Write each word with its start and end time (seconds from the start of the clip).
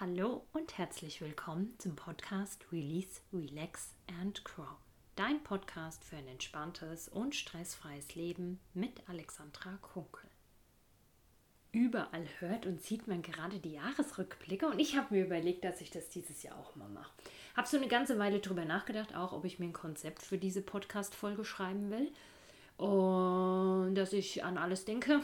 Hallo 0.00 0.46
und 0.52 0.78
herzlich 0.78 1.20
willkommen 1.20 1.74
zum 1.78 1.96
Podcast 1.96 2.64
Release, 2.70 3.20
Relax 3.32 3.96
and 4.20 4.44
Grow. 4.44 4.76
Dein 5.16 5.42
Podcast 5.42 6.04
für 6.04 6.14
ein 6.14 6.28
entspanntes 6.28 7.08
und 7.08 7.34
stressfreies 7.34 8.14
Leben 8.14 8.60
mit 8.74 9.02
Alexandra 9.08 9.76
Kunkel. 9.82 10.30
Überall 11.72 12.28
hört 12.38 12.64
und 12.64 12.80
sieht 12.80 13.08
man 13.08 13.22
gerade 13.22 13.58
die 13.58 13.72
Jahresrückblicke 13.72 14.68
und 14.68 14.78
ich 14.78 14.96
habe 14.96 15.16
mir 15.16 15.24
überlegt, 15.24 15.64
dass 15.64 15.80
ich 15.80 15.90
das 15.90 16.08
dieses 16.10 16.44
Jahr 16.44 16.56
auch 16.56 16.76
mal 16.76 16.88
mache. 16.88 17.10
Habe 17.56 17.66
so 17.66 17.76
eine 17.76 17.88
ganze 17.88 18.20
Weile 18.20 18.38
drüber 18.38 18.64
nachgedacht, 18.64 19.16
auch 19.16 19.32
ob 19.32 19.44
ich 19.44 19.58
mir 19.58 19.66
ein 19.66 19.72
Konzept 19.72 20.22
für 20.22 20.38
diese 20.38 20.62
Podcast-Folge 20.62 21.44
schreiben 21.44 21.90
will 21.90 22.12
und 22.78 23.96
dass 23.96 24.12
ich 24.12 24.44
an 24.44 24.56
alles 24.56 24.84
denke, 24.84 25.20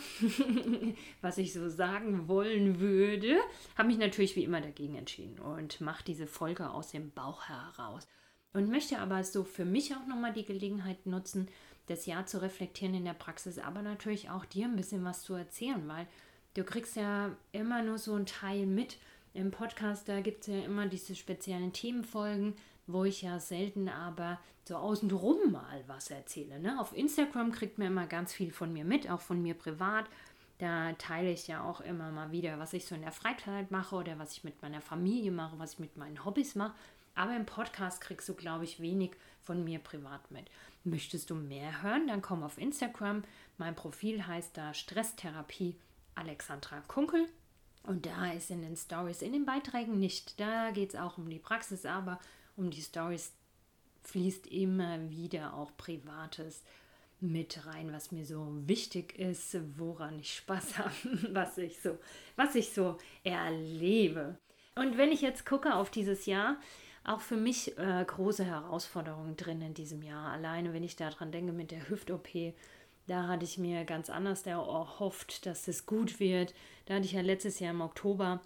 was 1.20 1.38
ich 1.38 1.52
so 1.52 1.68
sagen 1.68 2.26
wollen 2.26 2.80
würde. 2.80 3.36
Habe 3.76 3.88
mich 3.88 3.98
natürlich 3.98 4.34
wie 4.34 4.42
immer 4.42 4.60
dagegen 4.60 4.96
entschieden 4.96 5.38
und 5.38 5.80
mache 5.80 6.02
diese 6.02 6.26
Folge 6.26 6.68
aus 6.68 6.88
dem 6.90 7.12
Bauch 7.12 7.44
heraus. 7.44 8.08
Und 8.52 8.70
möchte 8.70 8.98
aber 8.98 9.22
so 9.22 9.44
für 9.44 9.64
mich 9.64 9.94
auch 9.94 10.06
nochmal 10.08 10.32
die 10.32 10.44
Gelegenheit 10.44 11.06
nutzen, 11.06 11.48
das 11.86 12.06
Jahr 12.06 12.26
zu 12.26 12.42
reflektieren 12.42 12.94
in 12.94 13.04
der 13.04 13.14
Praxis, 13.14 13.58
aber 13.58 13.82
natürlich 13.82 14.30
auch 14.30 14.44
dir 14.44 14.66
ein 14.66 14.76
bisschen 14.76 15.04
was 15.04 15.22
zu 15.22 15.34
erzählen, 15.34 15.86
weil 15.86 16.08
du 16.54 16.64
kriegst 16.64 16.96
ja 16.96 17.36
immer 17.52 17.82
nur 17.82 17.98
so 17.98 18.14
einen 18.14 18.26
Teil 18.26 18.66
mit. 18.66 18.98
Im 19.32 19.50
Podcast, 19.52 20.08
da 20.08 20.20
gibt 20.20 20.42
es 20.42 20.46
ja 20.48 20.58
immer 20.64 20.86
diese 20.86 21.14
speziellen 21.14 21.72
Themenfolgen, 21.72 22.54
wo 22.86 23.04
ich 23.04 23.22
ja 23.22 23.38
selten 23.38 23.88
aber 23.88 24.38
so 24.66 24.76
außenrum 24.76 25.52
mal 25.52 25.84
was 25.86 26.10
erzähle. 26.10 26.58
Ne? 26.58 26.80
Auf 26.80 26.96
Instagram 26.96 27.52
kriegt 27.52 27.78
man 27.78 27.88
immer 27.88 28.06
ganz 28.06 28.32
viel 28.32 28.50
von 28.50 28.72
mir 28.72 28.84
mit, 28.84 29.10
auch 29.10 29.20
von 29.20 29.42
mir 29.42 29.54
privat. 29.54 30.06
Da 30.58 30.92
teile 30.92 31.30
ich 31.30 31.48
ja 31.48 31.64
auch 31.64 31.80
immer 31.80 32.10
mal 32.10 32.30
wieder, 32.30 32.58
was 32.58 32.72
ich 32.72 32.86
so 32.86 32.94
in 32.94 33.02
der 33.02 33.12
Freizeit 33.12 33.70
mache 33.70 33.96
oder 33.96 34.18
was 34.18 34.32
ich 34.32 34.44
mit 34.44 34.62
meiner 34.62 34.80
Familie 34.80 35.32
mache, 35.32 35.58
was 35.58 35.74
ich 35.74 35.78
mit 35.80 35.96
meinen 35.96 36.24
Hobbys 36.24 36.54
mache. 36.54 36.74
Aber 37.14 37.36
im 37.36 37.46
Podcast 37.46 38.00
kriegst 38.00 38.28
du, 38.28 38.34
glaube 38.34 38.64
ich, 38.64 38.80
wenig 38.80 39.12
von 39.42 39.64
mir 39.64 39.78
privat 39.78 40.30
mit. 40.30 40.50
Möchtest 40.84 41.30
du 41.30 41.34
mehr 41.34 41.82
hören, 41.82 42.06
dann 42.06 42.22
komm 42.22 42.42
auf 42.42 42.58
Instagram. 42.58 43.22
Mein 43.58 43.74
Profil 43.74 44.26
heißt 44.26 44.56
da 44.56 44.74
Stresstherapie 44.74 45.76
Alexandra 46.14 46.80
Kunkel. 46.88 47.28
Und 47.84 48.06
da 48.06 48.32
ist 48.32 48.50
in 48.50 48.62
den 48.62 48.76
Stories, 48.76 49.22
in 49.22 49.32
den 49.32 49.44
Beiträgen 49.44 49.98
nicht. 49.98 50.40
Da 50.40 50.70
geht 50.70 50.94
es 50.94 51.00
auch 51.00 51.18
um 51.18 51.28
die 51.28 51.38
Praxis, 51.38 51.84
aber 51.84 52.18
um 52.56 52.70
die 52.70 52.82
Stories 52.82 53.32
fließt 54.02 54.46
immer 54.48 55.10
wieder 55.10 55.54
auch 55.54 55.70
Privates 55.76 56.62
mit 57.20 57.64
rein, 57.66 57.92
was 57.92 58.12
mir 58.12 58.26
so 58.26 58.46
wichtig 58.66 59.18
ist, 59.18 59.56
woran 59.78 60.18
ich 60.18 60.34
Spaß 60.34 60.78
habe, 60.78 60.94
was 61.32 61.58
ich 61.58 61.80
so, 61.80 61.98
was 62.36 62.54
ich 62.54 62.70
so 62.70 62.98
erlebe. 63.22 64.38
Und 64.76 64.98
wenn 64.98 65.12
ich 65.12 65.20
jetzt 65.20 65.46
gucke 65.46 65.74
auf 65.74 65.90
dieses 65.90 66.26
Jahr, 66.26 66.58
auch 67.04 67.20
für 67.20 67.36
mich 67.36 67.76
äh, 67.78 68.04
große 68.04 68.44
Herausforderungen 68.44 69.36
drin 69.36 69.60
in 69.60 69.74
diesem 69.74 70.02
Jahr. 70.02 70.32
Alleine, 70.32 70.72
wenn 70.72 70.82
ich 70.82 70.96
daran 70.96 71.32
denke 71.32 71.52
mit 71.52 71.70
der 71.70 71.88
Hüft-OP, 71.88 72.54
da 73.06 73.28
hatte 73.28 73.44
ich 73.44 73.58
mir 73.58 73.84
ganz 73.84 74.08
anders 74.08 74.46
erhofft, 74.46 75.44
dass 75.44 75.68
es 75.68 75.84
gut 75.84 76.18
wird. 76.18 76.54
Da 76.86 76.94
hatte 76.94 77.04
ich 77.04 77.12
ja 77.12 77.20
letztes 77.20 77.60
Jahr 77.60 77.72
im 77.72 77.82
Oktober 77.82 78.40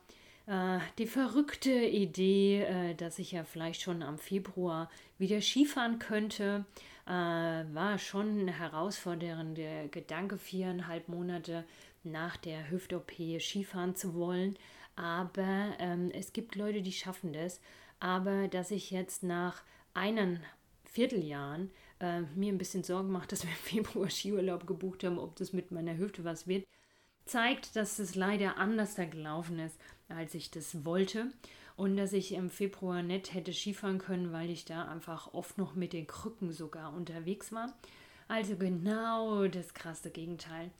die 0.96 1.06
verrückte 1.06 1.72
Idee, 1.72 2.62
äh, 2.62 2.94
dass 2.94 3.18
ich 3.18 3.32
ja 3.32 3.44
vielleicht 3.44 3.82
schon 3.82 4.02
am 4.02 4.18
Februar 4.18 4.90
wieder 5.18 5.42
Skifahren 5.42 5.98
könnte, 5.98 6.64
äh, 7.06 7.10
war 7.10 7.98
schon 7.98 8.46
ein 8.46 8.48
herausfordernder 8.48 9.88
Gedanke, 9.88 10.38
viereinhalb 10.38 11.08
Monate 11.08 11.64
nach 12.02 12.36
der 12.36 12.70
Hüft-OP 12.70 13.12
Skifahren 13.40 13.94
zu 13.94 14.14
wollen. 14.14 14.56
Aber 14.96 15.74
ähm, 15.78 16.10
es 16.12 16.32
gibt 16.32 16.56
Leute, 16.56 16.82
die 16.82 16.92
schaffen 16.92 17.32
das. 17.32 17.60
Aber 18.00 18.48
dass 18.48 18.70
ich 18.70 18.90
jetzt 18.90 19.22
nach 19.22 19.62
einen 19.92 20.42
Vierteljahren 20.84 21.70
äh, 22.00 22.20
mir 22.34 22.52
ein 22.52 22.58
bisschen 22.58 22.84
Sorgen 22.84 23.10
mache, 23.10 23.26
dass 23.28 23.44
wir 23.44 23.50
im 23.50 23.84
Februar 23.84 24.10
Skiurlaub 24.10 24.66
gebucht 24.66 25.04
haben, 25.04 25.18
ob 25.18 25.36
das 25.36 25.52
mit 25.52 25.70
meiner 25.70 25.96
Hüfte 25.96 26.24
was 26.24 26.46
wird, 26.46 26.66
zeigt, 27.26 27.76
dass 27.76 27.98
es 27.98 28.14
leider 28.14 28.56
anders 28.56 28.94
da 28.94 29.04
gelaufen 29.04 29.58
ist, 29.58 29.78
als 30.08 30.34
ich 30.34 30.50
das 30.50 30.84
wollte. 30.84 31.32
Und 31.76 31.96
dass 31.96 32.12
ich 32.12 32.34
im 32.34 32.50
Februar 32.50 33.02
nicht 33.02 33.32
hätte 33.34 33.52
Skifahren 33.52 33.98
können, 33.98 34.32
weil 34.32 34.50
ich 34.50 34.64
da 34.64 34.86
einfach 34.88 35.32
oft 35.32 35.58
noch 35.58 35.74
mit 35.74 35.92
den 35.92 36.06
Krücken 36.06 36.52
sogar 36.52 36.92
unterwegs 36.92 37.52
war. 37.52 37.72
Also 38.26 38.56
genau 38.56 39.46
das 39.46 39.74
krasse 39.74 40.10
Gegenteil. 40.10 40.70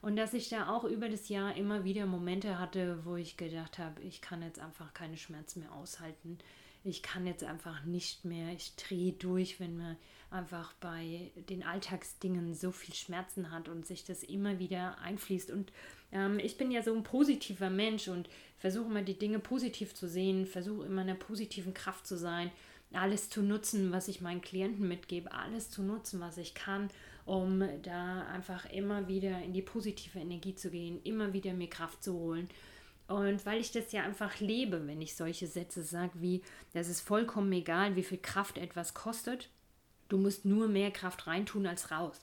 Und 0.00 0.16
dass 0.16 0.34
ich 0.34 0.48
da 0.48 0.68
auch 0.68 0.84
über 0.84 1.08
das 1.08 1.28
Jahr 1.28 1.56
immer 1.56 1.84
wieder 1.84 2.06
Momente 2.06 2.58
hatte, 2.58 3.04
wo 3.04 3.16
ich 3.16 3.36
gedacht 3.36 3.78
habe, 3.78 4.00
ich 4.02 4.20
kann 4.20 4.42
jetzt 4.42 4.60
einfach 4.60 4.94
keine 4.94 5.16
Schmerzen 5.16 5.60
mehr 5.60 5.72
aushalten. 5.72 6.38
Ich 6.84 7.02
kann 7.02 7.26
jetzt 7.26 7.44
einfach 7.44 7.84
nicht 7.84 8.24
mehr, 8.24 8.52
ich 8.52 8.76
drehe 8.76 9.12
durch, 9.12 9.58
wenn 9.58 9.76
man 9.76 9.96
einfach 10.30 10.72
bei 10.74 11.32
den 11.48 11.62
Alltagsdingen 11.62 12.54
so 12.54 12.70
viel 12.70 12.94
Schmerzen 12.94 13.50
hat 13.50 13.68
und 13.68 13.86
sich 13.86 14.04
das 14.04 14.22
immer 14.22 14.58
wieder 14.58 14.98
einfließt. 14.98 15.50
Und 15.50 15.72
ähm, 16.12 16.38
ich 16.38 16.56
bin 16.56 16.70
ja 16.70 16.82
so 16.82 16.94
ein 16.94 17.02
positiver 17.02 17.70
Mensch 17.70 18.08
und 18.08 18.28
versuche 18.56 18.86
immer 18.86 19.02
die 19.02 19.18
Dinge 19.18 19.38
positiv 19.38 19.94
zu 19.94 20.08
sehen, 20.08 20.46
versuche 20.46 20.86
immer 20.86 21.02
in 21.02 21.10
einer 21.10 21.18
positiven 21.18 21.74
Kraft 21.74 22.06
zu 22.06 22.16
sein, 22.16 22.50
alles 22.92 23.28
zu 23.28 23.42
nutzen, 23.42 23.92
was 23.92 24.08
ich 24.08 24.20
meinen 24.20 24.40
Klienten 24.40 24.86
mitgebe, 24.86 25.32
alles 25.32 25.70
zu 25.70 25.82
nutzen, 25.82 26.20
was 26.20 26.38
ich 26.38 26.54
kann, 26.54 26.88
um 27.28 27.62
da 27.82 28.26
einfach 28.28 28.64
immer 28.70 29.06
wieder 29.06 29.42
in 29.42 29.52
die 29.52 29.60
positive 29.60 30.18
Energie 30.18 30.54
zu 30.54 30.70
gehen, 30.70 31.02
immer 31.04 31.34
wieder 31.34 31.52
mir 31.52 31.68
Kraft 31.68 32.02
zu 32.02 32.14
holen. 32.14 32.48
Und 33.06 33.44
weil 33.44 33.60
ich 33.60 33.70
das 33.70 33.92
ja 33.92 34.02
einfach 34.02 34.40
lebe, 34.40 34.86
wenn 34.86 35.02
ich 35.02 35.14
solche 35.14 35.46
Sätze 35.46 35.82
sage, 35.82 36.12
wie, 36.14 36.42
das 36.72 36.88
ist 36.88 37.02
vollkommen 37.02 37.52
egal, 37.52 37.96
wie 37.96 38.02
viel 38.02 38.16
Kraft 38.16 38.56
etwas 38.56 38.94
kostet, 38.94 39.50
du 40.08 40.16
musst 40.16 40.46
nur 40.46 40.68
mehr 40.68 40.90
Kraft 40.90 41.26
reintun 41.26 41.66
als 41.66 41.90
raus. 41.90 42.18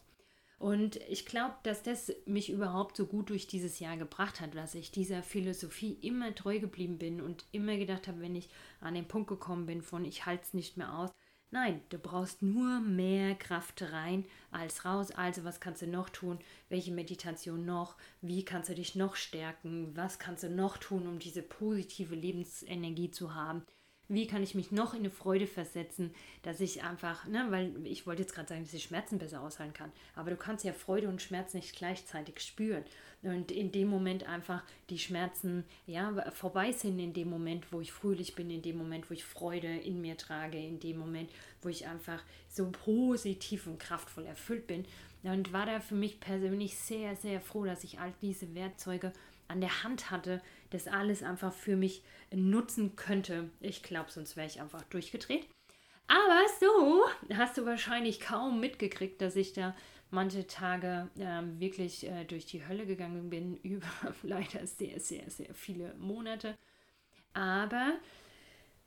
Und 0.58 0.96
ich 1.08 1.28
glaube, 1.28 1.54
dass 1.62 1.84
das 1.84 2.12
mich 2.26 2.50
überhaupt 2.50 2.98
so 2.98 3.06
gut 3.06 3.30
durch 3.30 3.46
dieses 3.46 3.78
Jahr 3.78 3.98
gebracht 3.98 4.42
hat, 4.42 4.56
dass 4.56 4.74
ich 4.74 4.90
dieser 4.90 5.22
Philosophie 5.22 6.00
immer 6.02 6.34
treu 6.34 6.58
geblieben 6.60 6.98
bin 6.98 7.22
und 7.22 7.46
immer 7.52 7.78
gedacht 7.78 8.08
habe, 8.08 8.22
wenn 8.22 8.36
ich 8.36 8.50
an 8.80 8.96
den 8.96 9.08
Punkt 9.08 9.28
gekommen 9.28 9.68
bin 9.68 9.84
von 9.84 10.04
ich 10.04 10.26
halte 10.26 10.46
es 10.46 10.54
nicht 10.56 10.78
mehr 10.78 10.98
aus. 10.98 11.12
Nein, 11.56 11.80
du 11.88 11.98
brauchst 11.98 12.42
nur 12.42 12.82
mehr 12.82 13.34
Kraft 13.34 13.82
rein 13.82 14.26
als 14.52 14.84
raus. 14.84 15.12
Also 15.12 15.46
was 15.46 15.62
kannst 15.62 15.82
du 15.82 15.88
noch 15.88 16.10
tun? 16.10 16.38
Welche 16.68 16.92
Meditation 16.92 17.66
noch? 17.66 17.96
Wie 18.20 18.44
kannst 18.44 18.68
du 18.68 18.76
dich 18.76 18.96
noch 18.96 19.16
stärken? 19.16 19.96
Was 19.96 20.20
kannst 20.20 20.44
du 20.44 20.50
noch 20.50 20.76
tun, 20.76 21.08
um 21.08 21.18
diese 21.18 21.42
positive 21.42 22.14
Lebensenergie 22.14 23.10
zu 23.10 23.36
haben? 23.36 23.64
Wie 24.08 24.28
kann 24.28 24.44
ich 24.44 24.56
mich 24.56 24.72
noch 24.72 24.94
in 24.94 25.00
eine 25.00 25.10
Freude 25.10 25.48
versetzen, 25.48 26.14
dass 26.44 26.60
ich 26.60 26.84
einfach, 26.84 27.26
ne, 27.26 27.48
weil 27.50 27.74
ich 27.86 28.06
wollte 28.06 28.22
jetzt 28.22 28.34
gerade 28.34 28.48
sagen, 28.48 28.64
dass 28.64 28.74
ich 28.74 28.84
Schmerzen 28.84 29.18
besser 29.18 29.42
aushalten 29.42 29.74
kann, 29.74 29.92
aber 30.16 30.32
du 30.32 30.38
kannst 30.38 30.64
ja 30.64 30.74
Freude 30.74 31.08
und 31.08 31.22
Schmerz 31.22 31.54
nicht 31.54 31.76
gleichzeitig 31.76 32.40
spüren. 32.40 32.84
Und 33.24 33.52
in 33.52 33.72
dem 33.72 33.88
Moment 33.88 34.28
einfach 34.28 34.64
die 34.90 35.00
Schmerzen 35.00 35.64
ja 35.88 36.30
vorbei 36.32 36.72
sind 36.72 37.00
in 37.00 37.14
dem 37.14 37.30
Moment, 37.30 37.72
wo 37.72 37.82
ich 37.82 37.92
fröhlich 37.92 38.36
bin, 38.36 38.52
in 38.52 38.62
dem 38.62 38.78
Moment, 38.78 39.10
wo 39.10 39.16
ich 39.16 39.24
Freude 39.24 39.68
in 39.68 40.00
mir 40.02 40.16
trage, 40.16 40.60
in 40.60 40.80
dem 40.80 40.98
Moment, 40.98 41.32
wo 41.64 41.70
ich 41.70 41.88
einfach 41.88 42.22
so 42.48 42.70
positiv 42.72 43.66
und 43.66 43.80
kraftvoll 43.80 44.26
erfüllt 44.26 44.68
bin. 44.68 44.86
Und 45.24 45.54
war 45.54 45.66
da 45.66 45.80
für 45.80 45.96
mich 45.96 46.20
persönlich 46.20 46.78
sehr 46.78 47.16
sehr 47.16 47.42
froh, 47.42 47.66
dass 47.66 47.84
ich 47.84 48.00
all 48.00 48.14
diese 48.22 48.54
Werkzeuge 48.54 49.12
an 49.48 49.62
der 49.62 49.84
Hand 49.84 50.12
hatte, 50.12 50.42
das 50.70 50.88
alles 50.88 51.24
einfach 51.24 51.54
für 51.54 51.76
mich 51.76 52.04
nutzen 52.34 52.96
könnte. 52.96 53.50
Ich 53.60 53.84
glaube, 53.84 54.12
sonst 54.12 54.36
wäre 54.36 54.48
ich 54.48 54.62
einfach 54.62 54.84
durchgedreht. 54.84 55.48
Aber 56.08 56.42
so 56.60 57.06
hast 57.36 57.58
du 57.58 57.66
wahrscheinlich 57.66 58.20
kaum 58.20 58.60
mitgekriegt, 58.60 59.22
dass 59.22 59.36
ich 59.36 59.54
da 59.54 59.76
manche 60.12 60.46
Tage 60.48 61.10
äh, 61.18 61.42
wirklich 61.60 62.06
äh, 62.08 62.26
durch 62.26 62.46
die 62.46 62.66
Hölle 62.68 62.86
gegangen 62.86 63.30
bin, 63.30 63.58
über 63.64 63.88
leider 64.24 64.66
sehr, 64.68 65.00
sehr, 65.00 65.30
sehr 65.30 65.54
viele 65.54 65.94
Monate. 65.96 66.56
Aber 67.34 67.94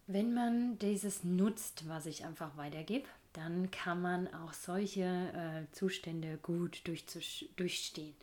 wenn 0.06 0.32
man 0.32 0.78
dieses 0.78 1.22
nutzt, 1.24 1.88
was 1.88 2.06
ich 2.06 2.24
einfach 2.24 2.56
weitergebe, 2.56 3.06
dann 3.34 3.70
kann 3.70 4.00
man 4.00 4.32
auch 4.32 4.52
solche 4.52 5.02
äh, 5.02 5.70
Zustände 5.72 6.38
gut 6.38 6.82
durchstehen. 7.56 8.14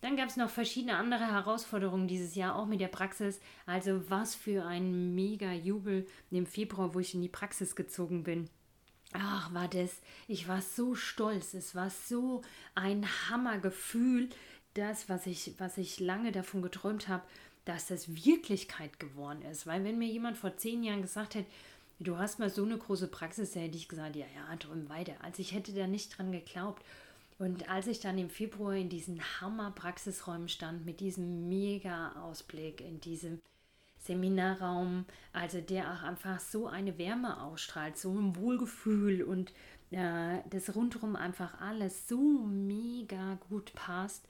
Dann 0.00 0.16
gab 0.16 0.28
es 0.28 0.36
noch 0.36 0.50
verschiedene 0.50 0.96
andere 0.96 1.26
Herausforderungen 1.26 2.06
dieses 2.06 2.34
Jahr, 2.36 2.54
auch 2.54 2.66
mit 2.66 2.80
der 2.80 2.88
Praxis. 2.88 3.40
Also 3.66 4.08
was 4.08 4.34
für 4.34 4.64
ein 4.64 5.14
mega 5.14 5.52
Jubel 5.52 6.06
im 6.30 6.46
Februar, 6.46 6.94
wo 6.94 7.00
ich 7.00 7.14
in 7.14 7.22
die 7.22 7.28
Praxis 7.28 7.74
gezogen 7.74 8.22
bin. 8.22 8.48
Ach, 9.12 9.52
war 9.54 9.68
das, 9.68 10.00
ich 10.28 10.46
war 10.48 10.60
so 10.60 10.94
stolz. 10.94 11.54
Es 11.54 11.74
war 11.74 11.90
so 11.90 12.42
ein 12.74 13.06
Hammergefühl, 13.28 14.28
das, 14.74 15.08
was 15.08 15.26
ich, 15.26 15.54
was 15.58 15.78
ich 15.78 15.98
lange 15.98 16.30
davon 16.30 16.62
geträumt 16.62 17.08
habe, 17.08 17.24
dass 17.64 17.86
das 17.86 18.24
Wirklichkeit 18.24 19.00
geworden 19.00 19.42
ist. 19.42 19.66
Weil 19.66 19.82
wenn 19.84 19.98
mir 19.98 20.08
jemand 20.08 20.36
vor 20.36 20.56
zehn 20.56 20.84
Jahren 20.84 21.02
gesagt 21.02 21.34
hätte, 21.34 21.50
du 21.98 22.18
hast 22.18 22.38
mal 22.38 22.50
so 22.50 22.64
eine 22.64 22.78
große 22.78 23.08
Praxis, 23.08 23.52
da 23.52 23.60
hätte 23.60 23.76
ich 23.76 23.88
gesagt, 23.88 24.14
ja, 24.14 24.26
ja, 24.34 24.56
träum 24.56 24.88
weiter. 24.88 25.14
Also 25.22 25.42
ich 25.42 25.52
hätte 25.52 25.72
da 25.72 25.86
nicht 25.86 26.16
dran 26.16 26.30
geglaubt. 26.30 26.84
Und 27.38 27.68
als 27.70 27.86
ich 27.86 28.00
dann 28.00 28.18
im 28.18 28.30
Februar 28.30 28.74
in 28.74 28.88
diesen 28.88 29.20
Hammer-Praxisräumen 29.40 30.48
stand, 30.48 30.84
mit 30.84 31.00
diesem 31.00 31.48
mega 31.48 32.12
Ausblick, 32.22 32.80
in 32.80 33.00
diesem 33.00 33.40
Seminarraum, 33.98 35.04
also 35.32 35.60
der 35.60 35.92
auch 35.92 36.02
einfach 36.02 36.40
so 36.40 36.66
eine 36.66 36.98
Wärme 36.98 37.40
ausstrahlt, 37.42 37.96
so 37.96 38.12
ein 38.12 38.34
Wohlgefühl 38.36 39.22
und 39.22 39.52
äh, 39.90 40.38
das 40.50 40.74
rundherum 40.74 41.14
einfach 41.14 41.60
alles 41.60 42.08
so 42.08 42.18
mega 42.18 43.38
gut 43.48 43.72
passt. 43.74 44.26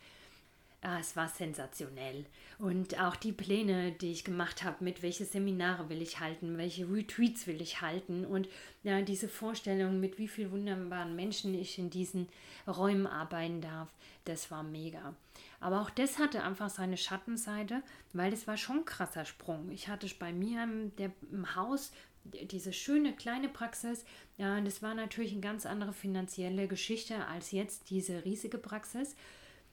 Ah, 0.81 1.01
es 1.01 1.17
war 1.17 1.29
sensationell. 1.29 2.25
Und 2.59 3.01
auch 3.01 3.17
die 3.17 3.33
Pläne, 3.33 3.91
die 3.91 4.13
ich 4.13 4.23
gemacht 4.23 4.63
habe, 4.63 4.85
mit 4.85 5.03
welche 5.03 5.25
Seminare 5.25 5.89
will 5.89 6.01
ich 6.01 6.21
halten, 6.21 6.57
welche 6.57 6.89
Retreats 6.89 7.49
will 7.49 7.61
ich 7.61 7.81
halten 7.81 8.25
und 8.25 8.49
ja, 8.85 9.03
diese 9.03 9.29
Vorstellung, 9.29 9.99
mit 9.99 10.19
wie 10.19 10.29
vielen 10.29 10.53
wunderbaren 10.53 11.17
Menschen 11.17 11.53
ich 11.55 11.79
in 11.79 11.91
diesen 11.91 12.29
Räumen 12.67 13.09
arbeiten 13.09 13.61
darf, 13.61 13.89
das 14.25 14.53
war 14.53 14.63
mega. 14.63 15.17
Aber 15.59 15.81
auch 15.81 15.91
das 15.91 16.19
hatte 16.19 16.45
einfach 16.45 16.71
seine 16.71 16.97
Schattenseite, 16.97 17.83
weil 18.13 18.31
das 18.31 18.47
war 18.47 18.57
schon 18.57 18.79
ein 18.79 18.85
krasser 18.85 19.25
Sprung. 19.25 19.73
Ich 19.73 19.89
hatte 19.89 20.09
bei 20.21 20.33
mir 20.33 20.63
im, 20.63 20.95
der, 20.95 21.11
im 21.33 21.57
Haus 21.57 21.91
diese 22.25 22.73
schöne 22.73 23.15
kleine 23.15 23.49
Praxis, 23.49 24.05
ja, 24.37 24.61
das 24.61 24.83
war 24.83 24.95
natürlich 24.95 25.33
eine 25.33 25.41
ganz 25.41 25.67
andere 25.67 25.93
finanzielle 25.93 26.69
Geschichte 26.69 27.27
als 27.27 27.51
jetzt 27.51 27.91
diese 27.91 28.25
riesige 28.25 28.59
Praxis. 28.59 29.17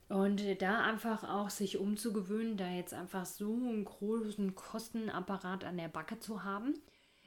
Und 0.07 0.62
da 0.62 0.84
einfach 0.84 1.24
auch 1.24 1.50
sich 1.50 1.78
umzugewöhnen, 1.78 2.57
da 2.57 2.69
jetzt 2.69 2.94
einfach 2.94 3.25
so 3.25 3.54
einen 3.54 3.86
großen 3.86 4.54
Kostenapparat 4.54 5.63
an 5.63 5.78
der 5.78 5.88
Backe 5.88 6.19
zu 6.19 6.44
haben, 6.44 6.75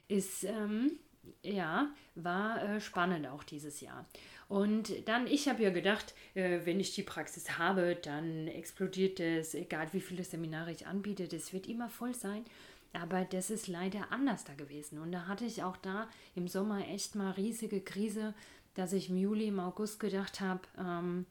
ist, 0.07 0.45
ähm, 0.45 0.97
ja, 1.43 1.89
war 2.15 2.63
äh, 2.63 2.79
spannend 2.81 3.27
auch 3.27 3.43
dieses 3.43 3.81
Jahr. 3.81 4.05
Und 4.47 5.07
dann, 5.07 5.27
ich 5.27 5.47
habe 5.49 5.61
ja 5.61 5.69
gedacht, 5.69 6.15
äh, 6.33 6.61
wenn 6.63 6.79
ich 6.79 6.95
die 6.95 7.03
Praxis 7.03 7.57
habe, 7.57 7.95
dann 8.01 8.47
explodiert 8.47 9.19
es, 9.19 9.53
egal 9.53 9.89
wie 9.91 10.01
viele 10.01 10.23
Seminare 10.23 10.71
ich 10.71 10.87
anbiete, 10.87 11.27
das 11.27 11.53
wird 11.53 11.67
immer 11.67 11.89
voll 11.89 12.15
sein. 12.15 12.45
Aber 12.93 13.23
das 13.25 13.51
ist 13.51 13.67
leider 13.67 14.11
anders 14.11 14.45
da 14.45 14.53
gewesen. 14.53 14.97
Und 14.99 15.11
da 15.11 15.27
hatte 15.27 15.45
ich 15.45 15.63
auch 15.63 15.77
da 15.77 16.07
im 16.33 16.47
Sommer 16.47 16.87
echt 16.87 17.13
mal 17.13 17.31
riesige 17.31 17.81
Krise, 17.81 18.33
dass 18.73 18.93
ich 18.93 19.09
im 19.09 19.17
Juli, 19.17 19.47
im 19.47 19.59
August 19.59 19.99
gedacht 19.99 20.41
habe, 20.41 20.61
ähm, 20.79 21.25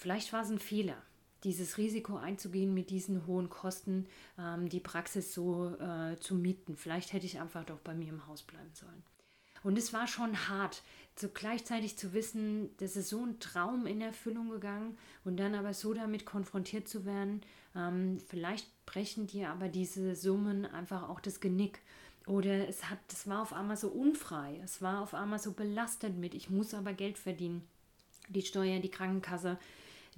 Vielleicht 0.00 0.32
war 0.32 0.42
es 0.42 0.48
ein 0.48 0.58
Fehler, 0.58 0.96
dieses 1.44 1.76
Risiko 1.76 2.16
einzugehen 2.16 2.72
mit 2.72 2.88
diesen 2.88 3.26
hohen 3.26 3.50
Kosten, 3.50 4.06
ähm, 4.38 4.70
die 4.70 4.80
Praxis 4.80 5.34
so 5.34 5.76
äh, 5.76 6.18
zu 6.18 6.36
mieten. 6.36 6.74
Vielleicht 6.74 7.12
hätte 7.12 7.26
ich 7.26 7.38
einfach 7.38 7.64
doch 7.66 7.80
bei 7.80 7.92
mir 7.94 8.08
im 8.08 8.26
Haus 8.26 8.42
bleiben 8.42 8.70
sollen. 8.72 9.02
Und 9.62 9.76
es 9.76 9.92
war 9.92 10.06
schon 10.06 10.48
hart, 10.48 10.82
so 11.16 11.28
gleichzeitig 11.28 11.98
zu 11.98 12.14
wissen, 12.14 12.70
das 12.78 12.96
ist 12.96 13.10
so 13.10 13.22
ein 13.26 13.40
Traum 13.40 13.84
in 13.84 14.00
Erfüllung 14.00 14.48
gegangen 14.48 14.96
und 15.24 15.36
dann 15.36 15.54
aber 15.54 15.74
so 15.74 15.92
damit 15.92 16.24
konfrontiert 16.24 16.88
zu 16.88 17.04
werden. 17.04 17.42
Ähm, 17.76 18.22
vielleicht 18.26 18.66
brechen 18.86 19.26
dir 19.26 19.50
aber 19.50 19.68
diese 19.68 20.16
Summen 20.16 20.64
einfach 20.64 21.10
auch 21.10 21.20
das 21.20 21.40
Genick. 21.40 21.80
Oder 22.24 22.66
es 22.66 22.88
hat, 22.88 23.00
es 23.12 23.28
war 23.28 23.42
auf 23.42 23.52
einmal 23.52 23.76
so 23.76 23.88
unfrei, 23.88 24.58
es 24.64 24.80
war 24.80 25.02
auf 25.02 25.12
einmal 25.12 25.40
so 25.40 25.52
belastet 25.52 26.16
mit, 26.16 26.34
ich 26.34 26.48
muss 26.48 26.72
aber 26.72 26.94
Geld 26.94 27.18
verdienen. 27.18 27.68
Die 28.28 28.42
Steuer, 28.42 28.78
die 28.78 28.90
Krankenkasse, 28.90 29.58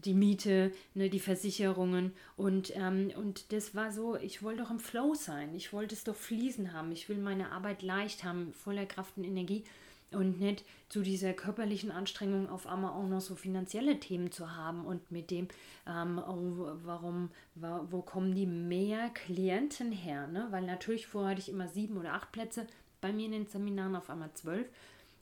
die 0.04 0.14
Miete, 0.14 0.72
ne, 0.94 1.10
die 1.10 1.20
Versicherungen. 1.20 2.12
Und, 2.36 2.74
ähm, 2.76 3.10
und 3.16 3.52
das 3.52 3.74
war 3.74 3.92
so, 3.92 4.16
ich 4.16 4.42
wollte 4.42 4.62
doch 4.62 4.70
im 4.70 4.80
Flow 4.80 5.14
sein, 5.14 5.54
ich 5.54 5.72
wollte 5.72 5.94
es 5.94 6.04
doch 6.04 6.16
fließen 6.16 6.72
haben, 6.72 6.92
ich 6.92 7.08
will 7.08 7.18
meine 7.18 7.52
Arbeit 7.52 7.82
leicht 7.82 8.24
haben, 8.24 8.52
voller 8.52 8.86
Kraft 8.86 9.16
und 9.16 9.24
Energie. 9.24 9.64
Und 10.10 10.40
nicht 10.40 10.64
zu 10.90 11.00
dieser 11.00 11.32
körperlichen 11.32 11.90
Anstrengung 11.90 12.50
auf 12.50 12.66
einmal 12.66 12.90
auch 12.90 13.08
noch 13.08 13.22
so 13.22 13.34
finanzielle 13.34 13.98
Themen 13.98 14.30
zu 14.30 14.54
haben 14.54 14.84
und 14.84 15.10
mit 15.10 15.30
dem, 15.30 15.48
ähm, 15.88 16.18
oh, 16.18 16.70
warum, 16.84 17.30
wo 17.54 18.02
kommen 18.02 18.34
die 18.34 18.44
mehr 18.44 19.08
Klienten 19.08 19.90
her, 19.90 20.26
ne? 20.26 20.48
weil 20.50 20.66
natürlich 20.66 21.06
vorher 21.06 21.30
hatte 21.30 21.40
ich 21.40 21.48
immer 21.48 21.66
sieben 21.66 21.96
oder 21.96 22.12
acht 22.12 22.30
Plätze, 22.30 22.66
bei 23.00 23.12
mir 23.12 23.26
in 23.26 23.32
den 23.32 23.46
Seminaren 23.46 23.96
auf 23.96 24.08
einmal 24.08 24.32
zwölf 24.34 24.68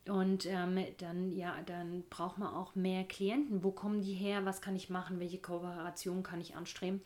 und 0.06 0.46
ähm, 0.46 0.84
dann, 0.98 1.32
ja, 1.32 1.56
dann 1.66 2.04
braucht 2.08 2.38
man 2.38 2.54
auch 2.54 2.74
mehr 2.74 3.04
Klienten. 3.04 3.62
Wo 3.62 3.70
kommen 3.70 4.00
die 4.00 4.14
her? 4.14 4.44
Was 4.44 4.60
kann 4.60 4.74
ich 4.74 4.90
machen? 4.90 5.20
Welche 5.20 5.38
Kooperation 5.38 6.22
kann 6.22 6.40
ich 6.40 6.56
anstreben? 6.56 7.00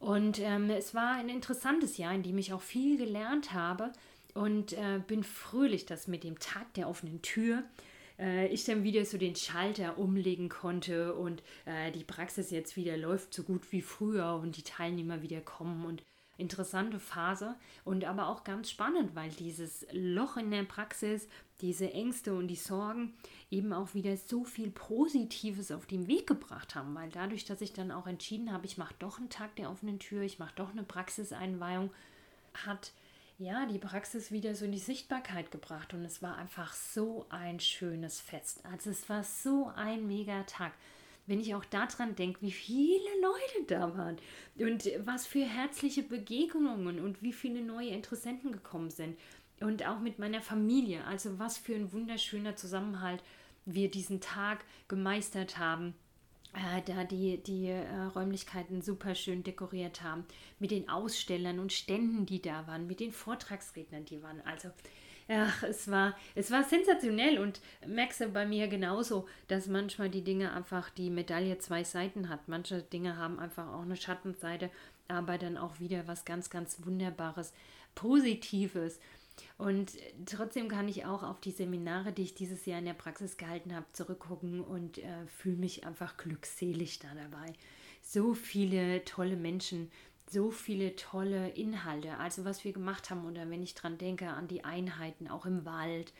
Und 0.00 0.40
ähm, 0.40 0.70
es 0.70 0.94
war 0.94 1.16
ein 1.16 1.28
interessantes 1.28 1.98
Jahr, 1.98 2.14
in 2.14 2.22
dem 2.22 2.38
ich 2.38 2.52
auch 2.52 2.62
viel 2.62 2.96
gelernt 2.96 3.52
habe 3.52 3.92
und 4.34 4.72
äh, 4.72 5.00
bin 5.06 5.22
fröhlich, 5.22 5.86
dass 5.86 6.08
mit 6.08 6.24
dem 6.24 6.38
Tag 6.38 6.72
der 6.74 6.88
offenen 6.88 7.20
Tür 7.22 7.62
äh, 8.18 8.46
ich 8.48 8.64
dann 8.64 8.82
wieder 8.82 9.04
so 9.04 9.18
den 9.18 9.36
Schalter 9.36 9.98
umlegen 9.98 10.48
konnte 10.48 11.14
und 11.14 11.42
äh, 11.64 11.92
die 11.92 12.04
Praxis 12.04 12.50
jetzt 12.50 12.76
wieder 12.76 12.96
läuft 12.96 13.34
so 13.34 13.42
gut 13.42 13.70
wie 13.72 13.82
früher 13.82 14.40
und 14.42 14.56
die 14.56 14.62
Teilnehmer 14.62 15.22
wieder 15.22 15.40
kommen 15.40 15.84
und 15.84 16.02
interessante 16.40 16.98
Phase 16.98 17.54
und 17.84 18.04
aber 18.04 18.28
auch 18.28 18.44
ganz 18.44 18.70
spannend, 18.70 19.14
weil 19.14 19.30
dieses 19.30 19.86
Loch 19.92 20.36
in 20.36 20.50
der 20.50 20.64
Praxis, 20.64 21.28
diese 21.60 21.92
Ängste 21.92 22.34
und 22.34 22.48
die 22.48 22.56
Sorgen 22.56 23.14
eben 23.50 23.72
auch 23.72 23.94
wieder 23.94 24.16
so 24.16 24.44
viel 24.44 24.70
Positives 24.70 25.70
auf 25.70 25.86
den 25.86 26.08
Weg 26.08 26.26
gebracht 26.26 26.74
haben, 26.74 26.94
weil 26.94 27.10
dadurch, 27.10 27.44
dass 27.44 27.60
ich 27.60 27.72
dann 27.72 27.92
auch 27.92 28.06
entschieden 28.06 28.52
habe, 28.52 28.66
ich 28.66 28.78
mache 28.78 28.94
doch 28.98 29.18
einen 29.18 29.28
Tag 29.28 29.56
der 29.56 29.70
offenen 29.70 29.98
Tür, 29.98 30.22
ich 30.22 30.38
mache 30.38 30.54
doch 30.56 30.70
eine 30.70 30.84
Praxiseinweihung, 30.84 31.90
hat 32.66 32.92
ja, 33.40 33.64
die 33.64 33.78
Praxis 33.78 34.30
wieder 34.30 34.54
so 34.54 34.66
in 34.66 34.72
die 34.72 34.78
Sichtbarkeit 34.78 35.50
gebracht. 35.50 35.94
Und 35.94 36.04
es 36.04 36.22
war 36.22 36.36
einfach 36.36 36.74
so 36.74 37.24
ein 37.30 37.58
schönes 37.58 38.20
Fest. 38.20 38.62
Also 38.70 38.90
es 38.90 39.08
war 39.08 39.24
so 39.24 39.72
ein 39.74 40.06
mega 40.06 40.42
Tag 40.42 40.72
wenn 41.26 41.40
ich 41.40 41.54
auch 41.54 41.64
daran 41.64 42.16
denke, 42.16 42.42
wie 42.42 42.52
viele 42.52 43.08
Leute 43.22 43.66
da 43.68 43.96
waren 43.96 44.16
und 44.58 44.90
was 45.04 45.26
für 45.26 45.44
herzliche 45.44 46.02
Begegnungen 46.02 47.00
und 47.00 47.22
wie 47.22 47.32
viele 47.32 47.62
neue 47.62 47.90
Interessenten 47.90 48.52
gekommen 48.52 48.90
sind. 48.90 49.18
Und 49.60 49.86
auch 49.86 50.00
mit 50.00 50.18
meiner 50.18 50.40
Familie. 50.40 51.04
Also 51.04 51.38
was 51.38 51.58
für 51.58 51.74
ein 51.74 51.92
wunderschöner 51.92 52.56
Zusammenhalt 52.56 53.22
wir 53.66 53.90
diesen 53.90 54.20
Tag 54.20 54.64
gemeistert 54.88 55.58
haben. 55.58 55.94
Äh, 56.52 56.82
da 56.84 57.04
die, 57.04 57.36
die 57.38 57.66
äh, 57.66 58.02
Räumlichkeiten 58.14 58.82
super 58.82 59.14
schön 59.14 59.44
dekoriert 59.44 60.02
haben, 60.02 60.24
mit 60.58 60.72
den 60.72 60.88
Ausstellern 60.88 61.60
und 61.60 61.72
Ständen, 61.72 62.26
die 62.26 62.42
da 62.42 62.66
waren, 62.66 62.88
mit 62.88 62.98
den 62.98 63.12
Vortragsrednern, 63.12 64.04
die 64.04 64.20
waren. 64.22 64.40
Also 64.40 64.70
Ach, 65.32 65.62
es 65.62 65.88
war, 65.88 66.16
es 66.34 66.50
war 66.50 66.64
sensationell 66.64 67.38
und 67.38 67.60
merkst 67.86 68.20
du 68.20 68.28
bei 68.30 68.44
mir 68.46 68.66
genauso, 68.66 69.28
dass 69.46 69.68
manchmal 69.68 70.10
die 70.10 70.24
Dinge 70.24 70.52
einfach 70.52 70.90
die 70.90 71.08
Medaille 71.08 71.56
zwei 71.58 71.84
Seiten 71.84 72.28
hat. 72.28 72.48
Manche 72.48 72.82
Dinge 72.82 73.16
haben 73.16 73.38
einfach 73.38 73.68
auch 73.68 73.82
eine 73.82 73.94
Schattenseite, 73.94 74.70
aber 75.06 75.38
dann 75.38 75.56
auch 75.56 75.78
wieder 75.78 76.08
was 76.08 76.24
ganz, 76.24 76.50
ganz 76.50 76.84
Wunderbares, 76.84 77.52
Positives. 77.94 78.98
Und 79.56 79.92
trotzdem 80.26 80.68
kann 80.68 80.88
ich 80.88 81.06
auch 81.06 81.22
auf 81.22 81.40
die 81.40 81.52
Seminare, 81.52 82.12
die 82.12 82.22
ich 82.22 82.34
dieses 82.34 82.66
Jahr 82.66 82.80
in 82.80 82.86
der 82.86 82.94
Praxis 82.94 83.36
gehalten 83.36 83.72
habe, 83.72 83.86
zurückgucken 83.92 84.60
und 84.60 84.98
äh, 84.98 85.26
fühle 85.28 85.58
mich 85.58 85.86
einfach 85.86 86.16
glückselig 86.16 86.98
da 86.98 87.08
dabei. 87.14 87.52
So 88.02 88.34
viele 88.34 89.04
tolle 89.04 89.36
Menschen, 89.36 89.92
so 90.30 90.50
viele 90.50 90.96
tolle 90.96 91.48
Inhalte. 91.50 92.16
Also 92.18 92.44
was 92.44 92.64
wir 92.64 92.72
gemacht 92.72 93.10
haben 93.10 93.26
oder 93.26 93.50
wenn 93.50 93.62
ich 93.62 93.74
dran 93.74 93.98
denke 93.98 94.28
an 94.28 94.48
die 94.48 94.64
Einheiten 94.64 95.28
auch 95.28 95.44
im 95.44 95.64
Wald. 95.64 96.12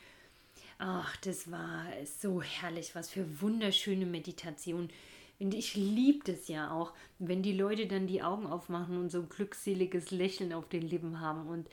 Ach, 0.78 1.16
das 1.18 1.50
war 1.50 1.84
so 2.04 2.42
herrlich, 2.42 2.94
was 2.94 3.10
für 3.10 3.40
wunderschöne 3.40 4.06
Meditation. 4.06 4.88
Und 5.38 5.54
ich 5.54 5.74
liebe 5.74 6.32
das 6.32 6.48
ja 6.48 6.70
auch, 6.70 6.92
wenn 7.18 7.42
die 7.42 7.56
Leute 7.56 7.86
dann 7.86 8.06
die 8.06 8.22
Augen 8.22 8.46
aufmachen 8.46 8.98
und 8.98 9.10
so 9.10 9.20
ein 9.20 9.28
glückseliges 9.28 10.10
Lächeln 10.10 10.52
auf 10.52 10.68
den 10.68 10.82
Lippen 10.82 11.20
haben 11.20 11.46
und 11.46 11.68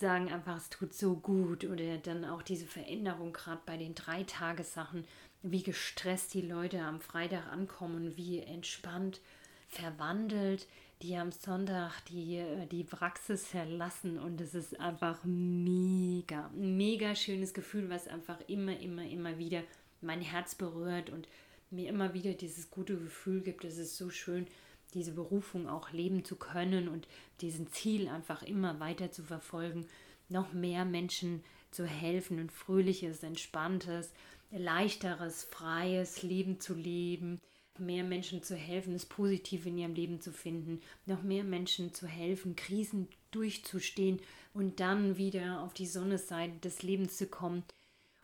sagen 0.00 0.32
einfach, 0.32 0.56
es 0.56 0.70
tut 0.70 0.94
so 0.94 1.14
gut. 1.14 1.64
Oder 1.64 1.98
dann 1.98 2.24
auch 2.24 2.42
diese 2.42 2.66
Veränderung 2.66 3.32
gerade 3.32 3.60
bei 3.66 3.76
den 3.76 3.94
drei 3.94 4.24
Tagesachen, 4.24 5.04
wie 5.42 5.62
gestresst 5.62 6.34
die 6.34 6.42
Leute 6.42 6.80
am 6.80 7.00
Freitag 7.00 7.46
ankommen, 7.52 8.16
wie 8.16 8.40
entspannt 8.40 9.20
verwandelt 9.68 10.66
die 11.02 11.16
am 11.16 11.30
Sonntag 11.30 12.04
die, 12.06 12.36
äh, 12.36 12.66
die 12.66 12.84
Praxis 12.84 13.46
verlassen 13.46 14.18
und 14.18 14.40
es 14.40 14.54
ist 14.54 14.78
einfach 14.80 15.18
mega, 15.24 16.50
mega 16.54 17.14
schönes 17.14 17.54
Gefühl, 17.54 17.88
was 17.88 18.08
einfach 18.08 18.40
immer, 18.48 18.78
immer, 18.78 19.04
immer 19.04 19.38
wieder 19.38 19.62
mein 20.00 20.20
Herz 20.20 20.54
berührt 20.54 21.10
und 21.10 21.28
mir 21.70 21.88
immer 21.88 22.14
wieder 22.14 22.32
dieses 22.32 22.70
gute 22.70 22.96
Gefühl 22.96 23.42
gibt. 23.42 23.64
Es 23.64 23.78
ist 23.78 23.96
so 23.96 24.10
schön, 24.10 24.46
diese 24.94 25.12
Berufung 25.12 25.68
auch 25.68 25.92
leben 25.92 26.24
zu 26.24 26.36
können 26.36 26.88
und 26.88 27.06
diesen 27.40 27.68
Ziel 27.68 28.08
einfach 28.08 28.42
immer 28.42 28.80
weiter 28.80 29.12
zu 29.12 29.22
verfolgen, 29.22 29.86
noch 30.28 30.52
mehr 30.52 30.84
Menschen 30.84 31.44
zu 31.70 31.86
helfen, 31.86 32.38
ein 32.38 32.50
fröhliches, 32.50 33.22
entspanntes, 33.22 34.12
leichteres, 34.50 35.44
freies 35.44 36.22
Leben 36.22 36.58
zu 36.58 36.74
leben 36.74 37.40
mehr 37.78 38.04
Menschen 38.04 38.42
zu 38.42 38.56
helfen, 38.56 38.92
das 38.92 39.06
Positive 39.06 39.68
in 39.68 39.78
ihrem 39.78 39.94
Leben 39.94 40.20
zu 40.20 40.32
finden, 40.32 40.80
noch 41.06 41.22
mehr 41.22 41.44
Menschen 41.44 41.94
zu 41.94 42.06
helfen, 42.06 42.56
Krisen 42.56 43.08
durchzustehen 43.30 44.20
und 44.54 44.80
dann 44.80 45.16
wieder 45.16 45.62
auf 45.62 45.74
die 45.74 45.86
Sonnenseite 45.86 46.58
des 46.58 46.82
Lebens 46.82 47.16
zu 47.16 47.26
kommen. 47.26 47.64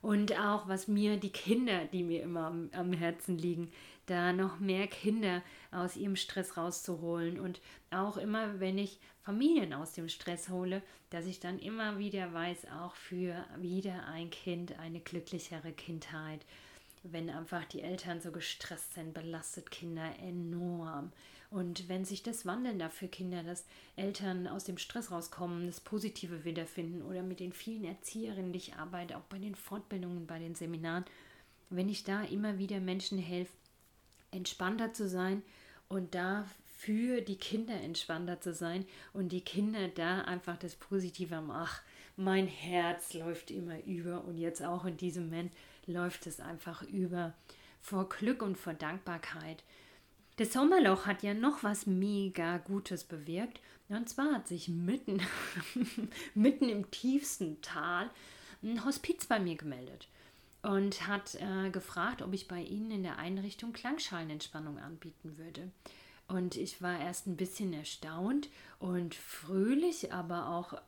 Und 0.00 0.38
auch, 0.38 0.68
was 0.68 0.86
mir 0.86 1.16
die 1.16 1.32
Kinder, 1.32 1.86
die 1.86 2.02
mir 2.02 2.22
immer 2.22 2.46
am, 2.46 2.68
am 2.72 2.92
Herzen 2.92 3.38
liegen, 3.38 3.70
da 4.06 4.34
noch 4.34 4.60
mehr 4.60 4.86
Kinder 4.86 5.42
aus 5.70 5.96
ihrem 5.96 6.16
Stress 6.16 6.58
rauszuholen 6.58 7.40
und 7.40 7.62
auch 7.90 8.18
immer, 8.18 8.60
wenn 8.60 8.76
ich 8.76 9.00
Familien 9.22 9.72
aus 9.72 9.92
dem 9.92 10.10
Stress 10.10 10.50
hole, 10.50 10.82
dass 11.08 11.24
ich 11.24 11.40
dann 11.40 11.58
immer 11.58 11.98
wieder 11.98 12.34
weiß, 12.34 12.66
auch 12.82 12.94
für 12.94 13.46
wieder 13.58 14.06
ein 14.06 14.28
Kind 14.28 14.78
eine 14.78 15.00
glücklichere 15.00 15.72
Kindheit. 15.72 16.44
Wenn 17.06 17.28
einfach 17.28 17.64
die 17.66 17.82
Eltern 17.82 18.20
so 18.20 18.32
gestresst 18.32 18.94
sind, 18.94 19.12
belastet 19.12 19.70
Kinder 19.70 20.10
enorm. 20.20 21.12
Und 21.50 21.88
wenn 21.88 22.04
sich 22.04 22.22
das 22.22 22.46
wandeln 22.46 22.78
darf 22.78 22.94
für 22.94 23.08
Kinder, 23.08 23.42
dass 23.42 23.64
Eltern 23.94 24.48
aus 24.48 24.64
dem 24.64 24.78
Stress 24.78 25.12
rauskommen, 25.12 25.66
das 25.66 25.80
Positive 25.80 26.44
wiederfinden 26.44 27.02
oder 27.02 27.22
mit 27.22 27.40
den 27.40 27.52
vielen 27.52 27.84
Erzieherinnen, 27.84 28.52
die 28.52 28.58
ich 28.58 28.74
arbeite, 28.74 29.16
auch 29.16 29.22
bei 29.28 29.38
den 29.38 29.54
Fortbildungen, 29.54 30.26
bei 30.26 30.38
den 30.38 30.54
Seminaren, 30.54 31.04
wenn 31.70 31.88
ich 31.88 32.04
da 32.04 32.24
immer 32.24 32.58
wieder 32.58 32.80
Menschen 32.80 33.18
helfe, 33.18 33.52
entspannter 34.30 34.92
zu 34.92 35.08
sein 35.08 35.42
und 35.88 36.14
da 36.14 36.46
für 36.76 37.20
die 37.20 37.36
Kinder 37.36 37.74
entspannter 37.74 38.40
zu 38.40 38.52
sein 38.52 38.84
und 39.12 39.30
die 39.30 39.42
Kinder 39.42 39.88
da 39.88 40.22
einfach 40.22 40.56
das 40.56 40.74
Positive 40.74 41.36
am 41.36 41.50
Ach, 41.50 41.82
mein 42.16 42.46
Herz 42.46 43.14
läuft 43.14 43.50
immer 43.50 43.82
über 43.84 44.24
und 44.24 44.38
jetzt 44.38 44.62
auch 44.62 44.84
in 44.84 44.96
diesem 44.96 45.26
Moment 45.26 45.52
läuft 45.86 46.26
es 46.26 46.40
einfach 46.40 46.82
über 46.82 47.34
vor 47.80 48.08
Glück 48.08 48.42
und 48.42 48.56
vor 48.56 48.74
Dankbarkeit. 48.74 49.62
Das 50.36 50.52
Sommerloch 50.52 51.06
hat 51.06 51.22
ja 51.22 51.34
noch 51.34 51.62
was 51.62 51.86
mega 51.86 52.58
Gutes 52.58 53.04
bewirkt. 53.04 53.60
Und 53.88 54.08
zwar 54.08 54.32
hat 54.32 54.48
sich 54.48 54.68
mitten, 54.68 55.20
mitten 56.34 56.68
im 56.68 56.90
tiefsten 56.90 57.60
Tal 57.60 58.10
ein 58.62 58.84
Hospiz 58.84 59.26
bei 59.26 59.38
mir 59.38 59.56
gemeldet 59.56 60.08
und 60.62 61.06
hat 61.06 61.34
äh, 61.34 61.70
gefragt, 61.70 62.22
ob 62.22 62.32
ich 62.32 62.48
bei 62.48 62.62
ihnen 62.62 62.90
in 62.90 63.02
der 63.02 63.18
Einrichtung 63.18 63.72
Klangschalenentspannung 63.72 64.78
anbieten 64.78 65.36
würde. 65.36 65.70
Und 66.26 66.56
ich 66.56 66.80
war 66.80 66.98
erst 66.98 67.26
ein 67.26 67.36
bisschen 67.36 67.74
erstaunt 67.74 68.48
und 68.78 69.14
fröhlich, 69.14 70.12
aber 70.12 70.48
auch 70.48 70.80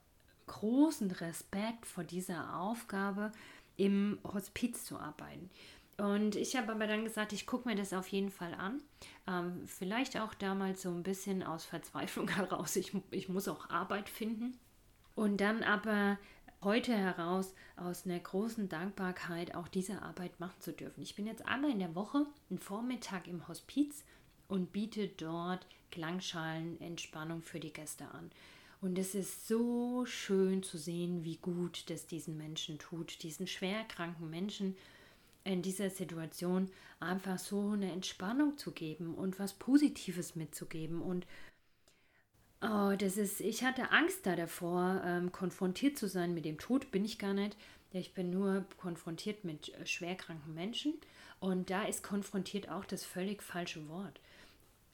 großen 0.46 1.10
Respekt 1.10 1.84
vor 1.84 2.04
dieser 2.04 2.58
Aufgabe, 2.58 3.32
im 3.76 4.18
Hospiz 4.24 4.84
zu 4.84 4.98
arbeiten. 4.98 5.50
Und 5.98 6.36
ich 6.36 6.56
habe 6.56 6.72
aber 6.72 6.86
dann 6.86 7.04
gesagt, 7.04 7.32
ich 7.32 7.46
gucke 7.46 7.68
mir 7.68 7.74
das 7.74 7.92
auf 7.92 8.08
jeden 8.08 8.30
Fall 8.30 8.54
an. 8.54 8.82
Ähm, 9.26 9.66
vielleicht 9.66 10.18
auch 10.18 10.34
damals 10.34 10.82
so 10.82 10.90
ein 10.90 11.02
bisschen 11.02 11.42
aus 11.42 11.64
Verzweiflung 11.64 12.28
heraus. 12.36 12.76
Ich, 12.76 12.92
ich 13.10 13.28
muss 13.28 13.48
auch 13.48 13.70
Arbeit 13.70 14.08
finden. 14.08 14.58
Und 15.14 15.40
dann 15.40 15.62
aber 15.62 16.18
heute 16.62 16.94
heraus 16.94 17.54
aus 17.76 18.04
einer 18.04 18.18
großen 18.18 18.68
Dankbarkeit 18.68 19.54
auch 19.54 19.68
diese 19.68 20.02
Arbeit 20.02 20.38
machen 20.40 20.60
zu 20.60 20.72
dürfen. 20.72 21.02
Ich 21.02 21.14
bin 21.14 21.26
jetzt 21.26 21.46
einmal 21.46 21.70
in 21.70 21.78
der 21.78 21.94
Woche, 21.94 22.26
einen 22.50 22.58
Vormittag 22.58 23.26
im 23.26 23.48
Hospiz 23.48 24.04
und 24.48 24.72
biete 24.72 25.08
dort 25.08 25.66
Klangschalenentspannung 25.90 27.42
für 27.42 27.60
die 27.60 27.72
Gäste 27.72 28.06
an. 28.10 28.30
Und 28.80 28.98
es 28.98 29.14
ist 29.14 29.48
so 29.48 30.04
schön 30.06 30.62
zu 30.62 30.78
sehen, 30.78 31.24
wie 31.24 31.36
gut 31.36 31.88
das 31.90 32.06
diesen 32.06 32.36
Menschen 32.36 32.78
tut, 32.78 33.22
diesen 33.22 33.46
schwerkranken 33.46 34.28
Menschen 34.28 34.76
in 35.44 35.62
dieser 35.62 35.90
Situation 35.90 36.70
einfach 37.00 37.38
so 37.38 37.70
eine 37.70 37.92
Entspannung 37.92 38.58
zu 38.58 38.72
geben 38.72 39.14
und 39.14 39.38
was 39.38 39.54
Positives 39.54 40.36
mitzugeben 40.36 41.00
und 41.00 41.26
Oh, 42.62 42.94
das 42.96 43.18
ist, 43.18 43.40
ich 43.42 43.62
hatte 43.64 43.92
Angst 43.92 44.24
da 44.24 44.34
davor, 44.34 45.02
ähm, 45.04 45.30
konfrontiert 45.30 45.98
zu 45.98 46.08
sein 46.08 46.32
mit 46.32 46.46
dem 46.46 46.58
Tod, 46.58 46.90
bin 46.90 47.04
ich 47.04 47.18
gar 47.18 47.34
nicht. 47.34 47.54
Ich 47.92 48.14
bin 48.14 48.30
nur 48.30 48.64
konfrontiert 48.78 49.44
mit 49.44 49.74
äh, 49.74 49.86
schwerkranken 49.86 50.54
Menschen 50.54 50.94
und 51.38 51.68
da 51.68 51.84
ist 51.84 52.02
konfrontiert 52.02 52.70
auch 52.70 52.86
das 52.86 53.04
völlig 53.04 53.42
falsche 53.42 53.86
Wort. 53.88 54.20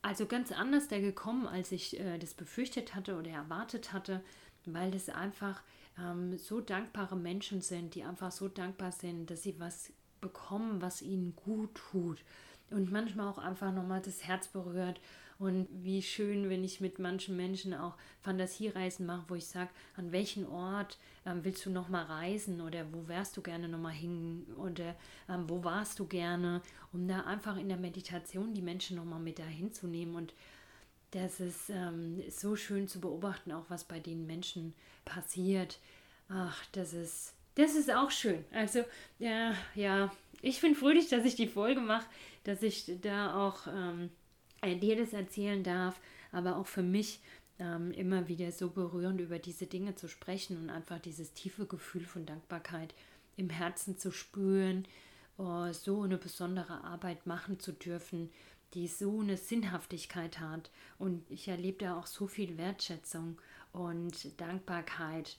Also 0.03 0.27
ganz 0.27 0.51
anders 0.51 0.89
da 0.89 0.99
gekommen, 0.99 1.47
als 1.47 1.71
ich 1.71 1.99
äh, 1.99 2.19
das 2.19 2.35
befürchtet 2.35 2.95
hatte 2.95 3.17
oder 3.17 3.31
erwartet 3.31 3.93
hatte, 3.93 4.23
weil 4.67 4.91
das 4.91 5.09
einfach 5.09 5.63
ähm, 5.99 6.37
so 6.39 6.61
dankbare 6.61 7.17
Menschen 7.17 7.61
sind, 7.61 7.95
die 7.95 8.03
einfach 8.03 8.33
so 8.33 8.49
dankbar 8.49 8.93
sind, 8.93 9.31
dass 9.31 9.45
sie 9.45 9.59
was 9.61 9.93
bekommen, 10.21 10.83
was 10.83 11.03
ihnen 11.03 11.37
gut 11.37 11.75
tut. 11.75 12.25
Und 12.71 12.91
manchmal 12.91 13.29
auch 13.29 13.39
einfach 13.39 13.73
nochmal 13.73 14.03
das 14.03 14.25
Herz 14.25 14.49
berührt 14.49 15.01
und 15.39 15.69
wie 15.71 16.03
schön, 16.03 16.49
wenn 16.51 16.65
ich 16.65 16.81
mit 16.81 16.99
manchen 16.99 17.37
Menschen 17.37 17.75
auch 17.75 17.95
Fantasiereisen 18.21 19.07
mache, 19.07 19.25
wo 19.29 19.35
ich 19.35 19.47
sage, 19.47 19.71
an 19.97 20.13
welchen 20.13 20.47
Ort 20.47 20.99
ähm, 21.27 21.41
willst 21.43 21.67
du 21.67 21.71
nochmal 21.71 22.05
reisen 22.05 22.61
oder 22.61 22.85
wo 22.93 23.09
wärst 23.09 23.37
du 23.37 23.43
gerne 23.43 23.69
nochmal 23.69 23.93
hin 23.93 24.47
oder 24.57 24.95
ähm, 25.29 25.49
wo 25.49 25.65
warst 25.65 25.99
du 25.99 26.07
gerne, 26.07 26.63
um 26.93 27.09
da 27.09 27.23
einfach 27.23 27.57
in 27.57 27.69
der 27.69 27.79
Meditation 27.79 28.55
die 28.55 28.63
Menschen 28.63 28.97
nochmal 28.97 29.21
mit 29.21 29.39
dahin 29.39 29.73
zu 29.73 29.87
nehmen 29.87 30.15
und 30.15 30.35
das 31.13 31.41
ist 31.41 31.69
ähm, 31.69 32.23
so 32.31 32.57
schön 32.57 32.89
zu 32.89 33.01
beobachten, 33.01 33.53
auch 33.53 33.67
was 33.69 33.85
bei 33.85 34.01
den 34.01 34.27
Menschen 34.27 34.75
passiert. 35.05 35.79
Ach, 36.29 36.65
das 36.73 36.95
ist, 36.95 37.35
das 37.55 37.75
ist 37.75 37.93
auch 37.93 38.11
schön. 38.11 38.45
Also, 38.51 38.85
ja, 39.19 39.55
ja, 39.75 40.11
ich 40.41 40.61
bin 40.61 40.75
fröhlich, 40.75 41.09
dass 41.09 41.27
ich 41.27 41.37
die 41.37 41.47
Folge 41.47 41.81
mache, 41.81 42.07
dass 42.45 42.63
ich 42.63 42.91
da 43.03 43.47
auch 43.47 43.67
ähm, 43.67 44.11
äh, 44.63 44.77
dir 44.77 44.97
das 44.97 45.13
erzählen 45.13 45.63
darf, 45.63 46.01
aber 46.33 46.57
auch 46.57 46.67
für 46.67 46.83
mich 46.83 47.21
ähm, 47.59 47.93
immer 47.93 48.29
wieder 48.29 48.51
so 48.51 48.71
berührend 48.71 49.21
über 49.21 49.39
diese 49.39 49.67
Dinge 49.67 49.95
zu 49.95 50.09
sprechen 50.09 50.57
und 50.57 50.71
einfach 50.71 50.99
dieses 50.99 51.33
tiefe 51.35 51.67
Gefühl 51.67 52.05
von 52.05 52.27
Dankbarkeit 52.27 52.95
im 53.37 53.51
Herzen 53.51 53.99
zu 53.99 54.11
spüren, 54.11 54.87
oh, 55.39 55.71
so 55.73 56.03
eine 56.03 56.19
besondere 56.19 56.85
Arbeit 56.85 57.27
machen 57.27 57.61
zu 57.61 57.73
dürfen, 57.73 58.31
die 58.75 58.89
so 58.89 59.21
eine 59.21 59.37
Sinnhaftigkeit 59.37 60.41
hat. 60.41 60.71
Und 60.99 61.31
ich 61.31 61.49
erlebe 61.49 61.85
da 61.85 61.99
auch 61.99 62.07
so 62.07 62.27
viel 62.27 62.57
Wertschätzung 62.57 63.39
und 63.73 64.41
Dankbarkeit 64.41 65.37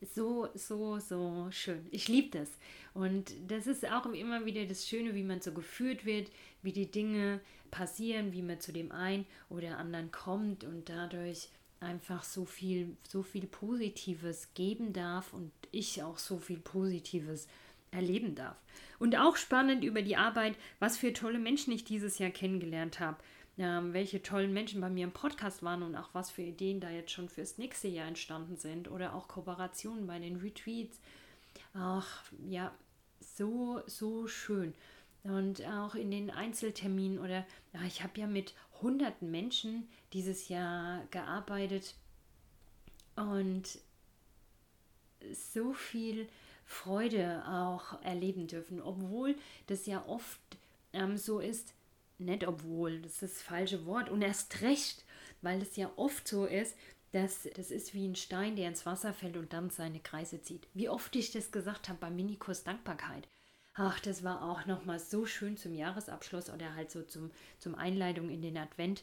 so, 0.00 0.48
so, 0.54 0.98
so 0.98 1.48
schön. 1.50 1.86
Ich 1.90 2.08
liebe 2.08 2.38
das. 2.38 2.50
Und 2.94 3.32
das 3.48 3.66
ist 3.66 3.86
auch 3.90 4.06
immer 4.06 4.44
wieder 4.44 4.64
das 4.66 4.86
Schöne, 4.86 5.14
wie 5.14 5.22
man 5.22 5.40
so 5.40 5.52
geführt 5.52 6.04
wird, 6.04 6.30
wie 6.62 6.72
die 6.72 6.90
Dinge 6.90 7.40
passieren, 7.70 8.32
wie 8.32 8.42
man 8.42 8.60
zu 8.60 8.72
dem 8.72 8.92
einen 8.92 9.26
oder 9.48 9.78
anderen 9.78 10.10
kommt 10.10 10.64
und 10.64 10.88
dadurch 10.88 11.48
einfach 11.80 12.24
so 12.24 12.44
viel, 12.44 12.96
so 13.08 13.22
viel 13.22 13.46
Positives 13.46 14.48
geben 14.54 14.92
darf 14.92 15.32
und 15.32 15.52
ich 15.72 16.02
auch 16.02 16.18
so 16.18 16.38
viel 16.38 16.58
Positives 16.58 17.46
erleben 17.90 18.34
darf. 18.34 18.56
Und 18.98 19.16
auch 19.16 19.36
spannend 19.36 19.84
über 19.84 20.02
die 20.02 20.16
Arbeit, 20.16 20.56
was 20.78 20.96
für 20.96 21.12
tolle 21.12 21.38
Menschen 21.38 21.72
ich 21.72 21.84
dieses 21.84 22.18
Jahr 22.18 22.30
kennengelernt 22.30 23.00
habe 23.00 23.18
ähm, 23.58 23.92
welche 23.92 24.22
tollen 24.22 24.52
Menschen 24.52 24.80
bei 24.80 24.90
mir 24.90 25.04
im 25.04 25.12
Podcast 25.12 25.62
waren 25.62 25.82
und 25.82 25.96
auch 25.96 26.10
was 26.12 26.30
für 26.30 26.42
Ideen 26.42 26.80
da 26.80 26.90
jetzt 26.90 27.12
schon 27.12 27.28
fürs 27.28 27.58
nächste 27.58 27.88
Jahr 27.88 28.08
entstanden 28.08 28.56
sind 28.56 28.90
oder 28.90 29.14
auch 29.14 29.28
Kooperationen 29.28 30.06
bei 30.06 30.18
den 30.18 30.36
Retreats. 30.36 31.00
Ach, 31.74 32.24
ja, 32.46 32.72
so, 33.20 33.80
so 33.86 34.26
schön. 34.26 34.74
Und 35.22 35.64
auch 35.66 35.94
in 35.94 36.10
den 36.10 36.30
Einzelterminen 36.30 37.18
oder 37.18 37.44
ja, 37.72 37.82
ich 37.86 38.02
habe 38.02 38.20
ja 38.20 38.26
mit 38.26 38.54
hunderten 38.80 39.30
Menschen 39.30 39.88
dieses 40.12 40.48
Jahr 40.48 41.04
gearbeitet 41.10 41.94
und 43.16 43.78
so 45.32 45.72
viel 45.72 46.28
Freude 46.64 47.44
auch 47.46 48.00
erleben 48.02 48.46
dürfen, 48.46 48.80
obwohl 48.80 49.36
das 49.66 49.86
ja 49.86 50.04
oft 50.06 50.40
ähm, 50.92 51.16
so 51.16 51.40
ist, 51.40 51.74
nicht 52.18 52.46
obwohl, 52.46 53.00
das 53.00 53.22
ist 53.22 53.36
das 53.36 53.42
falsche 53.42 53.86
Wort 53.86 54.08
und 54.08 54.22
erst 54.22 54.62
recht, 54.62 55.04
weil 55.42 55.60
es 55.62 55.76
ja 55.76 55.90
oft 55.96 56.26
so 56.26 56.46
ist, 56.46 56.76
dass 57.12 57.48
das 57.54 57.70
ist 57.70 57.94
wie 57.94 58.06
ein 58.06 58.16
Stein, 58.16 58.56
der 58.56 58.68
ins 58.68 58.84
Wasser 58.84 59.14
fällt 59.14 59.36
und 59.36 59.52
dann 59.52 59.70
seine 59.70 60.00
Kreise 60.00 60.42
zieht. 60.42 60.66
Wie 60.74 60.88
oft 60.88 61.14
ich 61.16 61.30
das 61.30 61.52
gesagt 61.52 61.88
habe 61.88 61.98
beim 61.98 62.16
Minikurs 62.16 62.64
Dankbarkeit. 62.64 63.28
Ach, 63.74 64.00
das 64.00 64.24
war 64.24 64.42
auch 64.42 64.66
nochmal 64.66 64.98
so 64.98 65.26
schön 65.26 65.56
zum 65.56 65.74
Jahresabschluss 65.74 66.50
oder 66.50 66.74
halt 66.74 66.90
so 66.90 67.02
zum, 67.02 67.30
zum 67.58 67.74
Einleitung 67.74 68.30
in 68.30 68.42
den 68.42 68.56
Advent, 68.56 69.02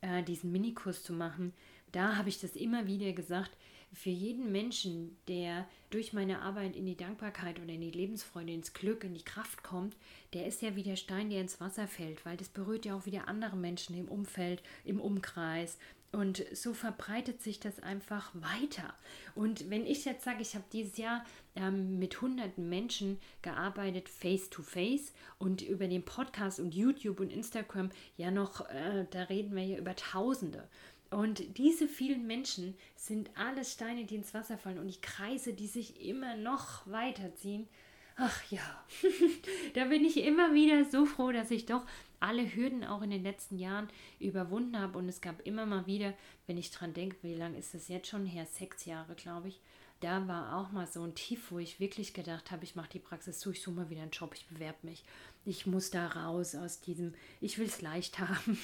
äh, 0.00 0.22
diesen 0.22 0.52
Minikurs 0.52 1.02
zu 1.02 1.12
machen. 1.12 1.52
Da 1.90 2.16
habe 2.16 2.28
ich 2.28 2.40
das 2.40 2.56
immer 2.56 2.86
wieder 2.86 3.12
gesagt, 3.12 3.56
für 3.92 4.10
jeden 4.10 4.52
Menschen, 4.52 5.16
der 5.28 5.68
durch 5.90 6.12
meine 6.12 6.40
Arbeit 6.40 6.76
in 6.76 6.86
die 6.86 6.96
Dankbarkeit 6.96 7.60
oder 7.60 7.72
in 7.72 7.80
die 7.80 7.90
Lebensfreude, 7.90 8.52
ins 8.52 8.72
Glück, 8.72 9.04
in 9.04 9.14
die 9.14 9.24
Kraft 9.24 9.62
kommt, 9.62 9.96
der 10.32 10.46
ist 10.46 10.62
ja 10.62 10.74
wie 10.76 10.82
der 10.82 10.96
Stein, 10.96 11.30
der 11.30 11.40
ins 11.40 11.60
Wasser 11.60 11.86
fällt, 11.86 12.24
weil 12.24 12.36
das 12.36 12.48
berührt 12.48 12.86
ja 12.86 12.96
auch 12.96 13.06
wieder 13.06 13.28
andere 13.28 13.56
Menschen 13.56 13.96
im 13.96 14.08
Umfeld, 14.08 14.62
im 14.84 15.00
Umkreis. 15.00 15.78
Und 16.12 16.44
so 16.52 16.74
verbreitet 16.74 17.40
sich 17.40 17.58
das 17.58 17.82
einfach 17.82 18.32
weiter. 18.34 18.92
Und 19.34 19.70
wenn 19.70 19.86
ich 19.86 20.04
jetzt 20.04 20.24
sage, 20.24 20.42
ich 20.42 20.54
habe 20.54 20.64
dieses 20.70 20.98
Jahr 20.98 21.24
ähm, 21.56 21.98
mit 21.98 22.20
hunderten 22.20 22.68
Menschen 22.68 23.18
gearbeitet, 23.40 24.10
face 24.10 24.50
to 24.50 24.62
face 24.62 25.14
und 25.38 25.62
über 25.62 25.88
den 25.88 26.04
Podcast 26.04 26.60
und 26.60 26.74
YouTube 26.74 27.20
und 27.20 27.32
Instagram 27.32 27.90
ja 28.18 28.30
noch, 28.30 28.68
äh, 28.68 29.06
da 29.10 29.22
reden 29.22 29.56
wir 29.56 29.64
ja 29.64 29.78
über 29.78 29.96
Tausende. 29.96 30.68
Und 31.12 31.58
diese 31.58 31.86
vielen 31.88 32.26
Menschen 32.26 32.74
sind 32.96 33.30
alles 33.36 33.72
Steine, 33.72 34.04
die 34.04 34.16
ins 34.16 34.32
Wasser 34.32 34.56
fallen 34.56 34.78
und 34.78 34.88
die 34.88 35.00
Kreise, 35.00 35.52
die 35.52 35.66
sich 35.66 36.06
immer 36.06 36.36
noch 36.36 36.86
weiterziehen. 36.86 37.68
Ach 38.16 38.42
ja, 38.50 38.84
da 39.74 39.84
bin 39.86 40.04
ich 40.04 40.18
immer 40.18 40.54
wieder 40.54 40.84
so 40.84 41.04
froh, 41.04 41.30
dass 41.30 41.50
ich 41.50 41.66
doch 41.66 41.84
alle 42.22 42.54
Hürden 42.54 42.84
auch 42.84 43.02
in 43.02 43.10
den 43.10 43.22
letzten 43.22 43.58
Jahren 43.58 43.88
überwunden 44.18 44.78
habe. 44.78 44.98
Und 44.98 45.08
es 45.08 45.20
gab 45.20 45.40
immer 45.46 45.66
mal 45.66 45.86
wieder, 45.86 46.14
wenn 46.46 46.56
ich 46.56 46.70
dran 46.70 46.94
denke, 46.94 47.16
wie 47.22 47.34
lange 47.34 47.58
ist 47.58 47.74
das 47.74 47.88
jetzt 47.88 48.08
schon 48.08 48.26
her? 48.26 48.46
Sechs 48.46 48.84
Jahre, 48.84 49.14
glaube 49.14 49.48
ich 49.48 49.60
da 50.02 50.26
war 50.26 50.56
auch 50.56 50.72
mal 50.72 50.86
so 50.86 51.04
ein 51.04 51.14
Tief, 51.14 51.52
wo 51.52 51.58
ich 51.60 51.78
wirklich 51.78 52.12
gedacht 52.12 52.50
habe, 52.50 52.64
ich 52.64 52.74
mache 52.74 52.90
die 52.90 52.98
Praxis 52.98 53.38
zu, 53.38 53.52
ich 53.52 53.62
suche 53.62 53.76
mal 53.76 53.90
wieder 53.90 54.02
einen 54.02 54.10
Job, 54.10 54.34
ich 54.34 54.46
bewerbe 54.46 54.78
mich. 54.82 55.04
Ich 55.44 55.64
muss 55.66 55.90
da 55.90 56.08
raus 56.08 56.56
aus 56.56 56.80
diesem, 56.80 57.14
ich 57.40 57.58
will 57.58 57.66
es 57.66 57.80
leicht 57.80 58.18
haben. 58.18 58.58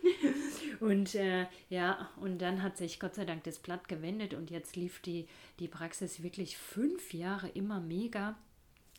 und 0.80 1.14
äh, 1.14 1.46
ja, 1.68 2.10
und 2.16 2.38
dann 2.38 2.62
hat 2.62 2.78
sich 2.78 2.98
Gott 2.98 3.14
sei 3.14 3.26
Dank 3.26 3.44
das 3.44 3.58
Blatt 3.58 3.88
gewendet 3.88 4.32
und 4.32 4.50
jetzt 4.50 4.74
lief 4.74 5.00
die, 5.00 5.28
die 5.58 5.68
Praxis 5.68 6.22
wirklich 6.22 6.56
fünf 6.56 7.12
Jahre 7.12 7.48
immer 7.48 7.80
mega. 7.80 8.34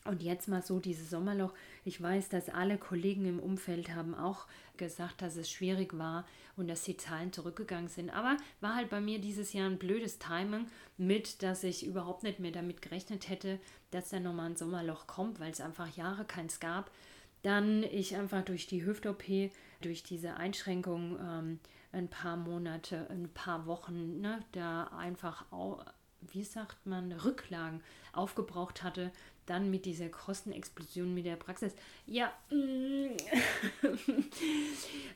Und 0.08 0.22
jetzt 0.22 0.48
mal 0.48 0.62
so 0.62 0.78
dieses 0.78 1.10
Sommerloch. 1.10 1.52
Ich 1.84 2.00
weiß, 2.00 2.28
dass 2.28 2.48
alle 2.48 2.78
Kollegen 2.78 3.26
im 3.26 3.38
Umfeld 3.38 3.94
haben 3.94 4.14
auch 4.14 4.46
gesagt, 4.76 5.22
dass 5.22 5.36
es 5.36 5.50
schwierig 5.50 5.96
war 5.98 6.26
und 6.56 6.68
dass 6.68 6.82
die 6.82 6.96
Zahlen 6.96 7.32
zurückgegangen 7.32 7.88
sind. 7.88 8.10
Aber 8.10 8.36
war 8.60 8.76
halt 8.76 8.90
bei 8.90 9.00
mir 9.00 9.18
dieses 9.20 9.52
Jahr 9.52 9.68
ein 9.68 9.78
blödes 9.78 10.18
Timing 10.18 10.66
mit, 10.96 11.42
dass 11.42 11.64
ich 11.64 11.86
überhaupt 11.86 12.22
nicht 12.22 12.40
mehr 12.40 12.52
damit 12.52 12.82
gerechnet 12.82 13.28
hätte, 13.28 13.58
dass 13.90 14.10
da 14.10 14.20
nochmal 14.20 14.50
ein 14.50 14.56
Sommerloch 14.56 15.06
kommt, 15.06 15.40
weil 15.40 15.50
es 15.50 15.60
einfach 15.60 15.96
Jahre 15.96 16.24
keins 16.24 16.60
gab. 16.60 16.90
Dann 17.42 17.82
ich 17.84 18.16
einfach 18.16 18.44
durch 18.44 18.66
die 18.66 18.84
Hüft-OP, 18.84 19.24
durch 19.80 20.02
diese 20.02 20.36
Einschränkung 20.36 21.18
ähm, 21.20 21.60
ein 21.92 22.08
paar 22.08 22.36
Monate, 22.36 23.06
ein 23.10 23.28
paar 23.32 23.66
Wochen, 23.66 24.20
ne, 24.20 24.40
da 24.52 24.84
einfach 24.84 25.50
auch 25.52 25.84
wie 26.32 26.44
sagt 26.44 26.86
man, 26.86 27.12
Rücklagen 27.12 27.82
aufgebraucht 28.12 28.82
hatte, 28.82 29.12
dann 29.46 29.70
mit 29.70 29.84
dieser 29.84 30.08
Kostenexplosion 30.08 31.14
mit 31.14 31.24
der 31.26 31.36
Praxis. 31.36 31.74
Ja, 32.06 32.32
mm. 32.50 33.16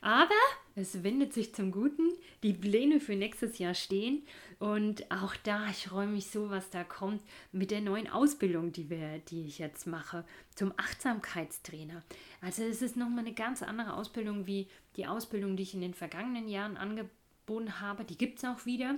aber 0.00 0.30
es 0.74 1.02
wendet 1.02 1.32
sich 1.32 1.54
zum 1.54 1.72
Guten. 1.72 2.12
Die 2.42 2.52
Pläne 2.52 3.00
für 3.00 3.16
nächstes 3.16 3.58
Jahr 3.58 3.74
stehen 3.74 4.22
und 4.58 5.10
auch 5.10 5.36
da, 5.36 5.68
ich 5.68 5.88
freue 5.88 6.06
mich 6.06 6.30
so, 6.30 6.50
was 6.50 6.70
da 6.70 6.84
kommt 6.84 7.22
mit 7.52 7.70
der 7.70 7.80
neuen 7.80 8.08
Ausbildung, 8.08 8.72
die, 8.72 8.88
wir, 8.88 9.18
die 9.18 9.46
ich 9.46 9.58
jetzt 9.58 9.86
mache, 9.86 10.24
zum 10.54 10.72
Achtsamkeitstrainer. 10.76 12.02
Also 12.40 12.62
es 12.62 12.82
ist 12.82 12.96
nochmal 12.96 13.26
eine 13.26 13.34
ganz 13.34 13.62
andere 13.62 13.94
Ausbildung 13.94 14.46
wie 14.46 14.68
die 14.96 15.06
Ausbildung, 15.06 15.56
die 15.56 15.64
ich 15.64 15.74
in 15.74 15.80
den 15.80 15.94
vergangenen 15.94 16.48
Jahren 16.48 16.76
angeboten 16.76 17.80
habe. 17.80 18.04
Die 18.04 18.16
gibt 18.16 18.38
es 18.38 18.44
auch 18.44 18.64
wieder 18.64 18.96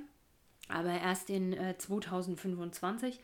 aber 0.69 1.01
erst 1.01 1.31
in 1.31 1.53
äh, 1.53 1.77
2025. 1.77 3.21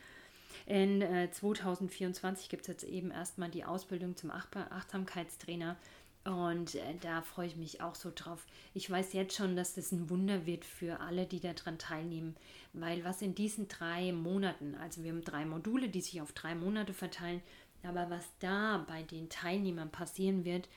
In 0.65 1.01
äh, 1.01 1.29
2024 1.31 2.49
gibt 2.49 2.63
es 2.63 2.67
jetzt 2.67 2.83
eben 2.83 3.11
erstmal 3.11 3.49
die 3.49 3.65
Ausbildung 3.65 4.15
zum 4.15 4.31
Ach 4.31 4.47
Achtsamkeitstrainer. 4.53 5.77
Und 6.25 6.75
äh, 6.75 6.95
da 7.01 7.21
freue 7.21 7.47
ich 7.47 7.55
mich 7.55 7.81
auch 7.81 7.95
so 7.95 8.11
drauf. 8.13 8.45
Ich 8.73 8.89
weiß 8.89 9.13
jetzt 9.13 9.35
schon, 9.35 9.55
dass 9.55 9.73
das 9.73 9.91
ein 9.91 10.09
Wunder 10.09 10.45
wird 10.45 10.65
für 10.65 10.99
alle, 10.99 11.25
die 11.25 11.39
daran 11.39 11.77
teilnehmen. 11.77 12.35
Weil 12.73 13.03
was 13.03 13.21
in 13.21 13.35
diesen 13.35 13.67
drei 13.67 14.11
Monaten, 14.11 14.75
also 14.75 15.03
wir 15.03 15.11
haben 15.11 15.23
drei 15.23 15.45
Module, 15.45 15.89
die 15.89 16.01
sich 16.01 16.21
auf 16.21 16.33
drei 16.33 16.55
Monate 16.55 16.93
verteilen, 16.93 17.41
aber 17.83 18.09
was 18.09 18.25
da 18.39 18.85
bei 18.87 19.03
den 19.03 19.29
Teilnehmern 19.29 19.89
passieren 19.89 20.43
wird, 20.43 20.67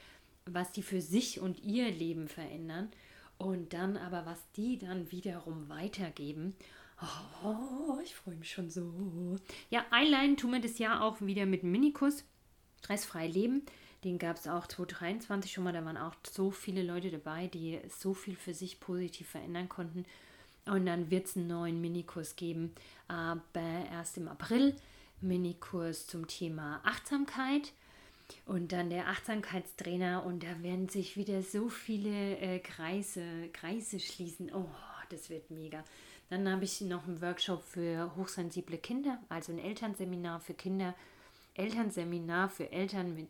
was 0.47 0.73
die 0.73 0.83
für 0.83 1.01
sich 1.01 1.41
und 1.41 1.63
ihr 1.63 1.91
Leben 1.91 2.29
verändern 2.29 2.91
und 3.39 3.73
dann 3.73 3.97
aber, 3.97 4.25
was 4.27 4.39
die 4.57 4.79
dann 4.79 5.11
wiederum 5.11 5.69
weitergeben. 5.69 6.55
Oh, 7.45 7.99
ich 8.03 8.15
freue 8.15 8.37
mich 8.37 8.51
schon 8.51 8.71
so. 8.71 9.37
Ja, 9.71 9.85
einleiten 9.91 10.37
tun 10.37 10.53
wir 10.53 10.61
das 10.61 10.79
Jahr 10.79 11.03
auch 11.03 11.21
wieder 11.21 11.47
mit 11.47 11.65
Minikus. 11.65 12.25
Stressfrei 12.79 13.27
leben. 13.27 13.63
Den 14.05 14.19
gab 14.19 14.37
es 14.37 14.49
auch 14.49 14.67
2023 14.67 15.53
schon 15.53 15.65
mal. 15.65 15.73
Da 15.73 15.85
waren 15.85 15.97
auch 15.97 16.15
so 16.29 16.51
viele 16.51 16.83
Leute 16.83 17.11
dabei, 17.11 17.47
die 17.47 17.81
so 17.89 18.15
viel 18.15 18.37
für 18.37 18.55
sich 18.55 18.81
positiv 18.81 19.29
verändern 19.29 19.69
konnten. 19.69 20.05
Und 20.67 20.87
dann 20.87 21.11
wird 21.11 21.27
es 21.27 21.37
einen 21.37 21.49
neuen 21.49 21.81
Minikurs 21.81 22.37
geben, 22.37 22.73
aber 23.09 23.87
erst 23.91 24.17
im 24.17 24.29
April. 24.29 24.77
Minikurs 25.21 26.07
zum 26.07 26.27
Thema 26.27 26.81
Achtsamkeit 26.85 27.73
und 28.47 28.73
dann 28.73 28.91
der 28.91 29.09
Achtsamkeitstrainer 29.09 30.25
und 30.25 30.43
da 30.43 30.63
werden 30.63 30.89
sich 30.89 31.17
wieder 31.17 31.43
so 31.43 31.69
viele 31.69 32.39
äh, 32.39 32.59
Kreise, 32.59 33.23
Kreise 33.53 34.01
schließen. 34.01 34.51
Oh, 34.53 34.69
das 35.11 35.31
wird 35.31 35.51
mega. 35.51 35.85
Dann 36.33 36.51
habe 36.51 36.65
ich 36.65 36.81
noch 36.81 37.07
einen 37.07 37.21
Workshop 37.21 37.63
für 37.63 38.17
hochsensible 38.17 38.79
Kinder, 38.79 39.19
also 39.29 39.53
ein 39.53 39.59
Elternseminar 39.59 40.41
für 40.41 40.55
Kinder, 40.55 40.95
Elternseminar 41.53 42.49
für 42.49 42.73
Eltern 42.73 43.15
mit 43.15 43.29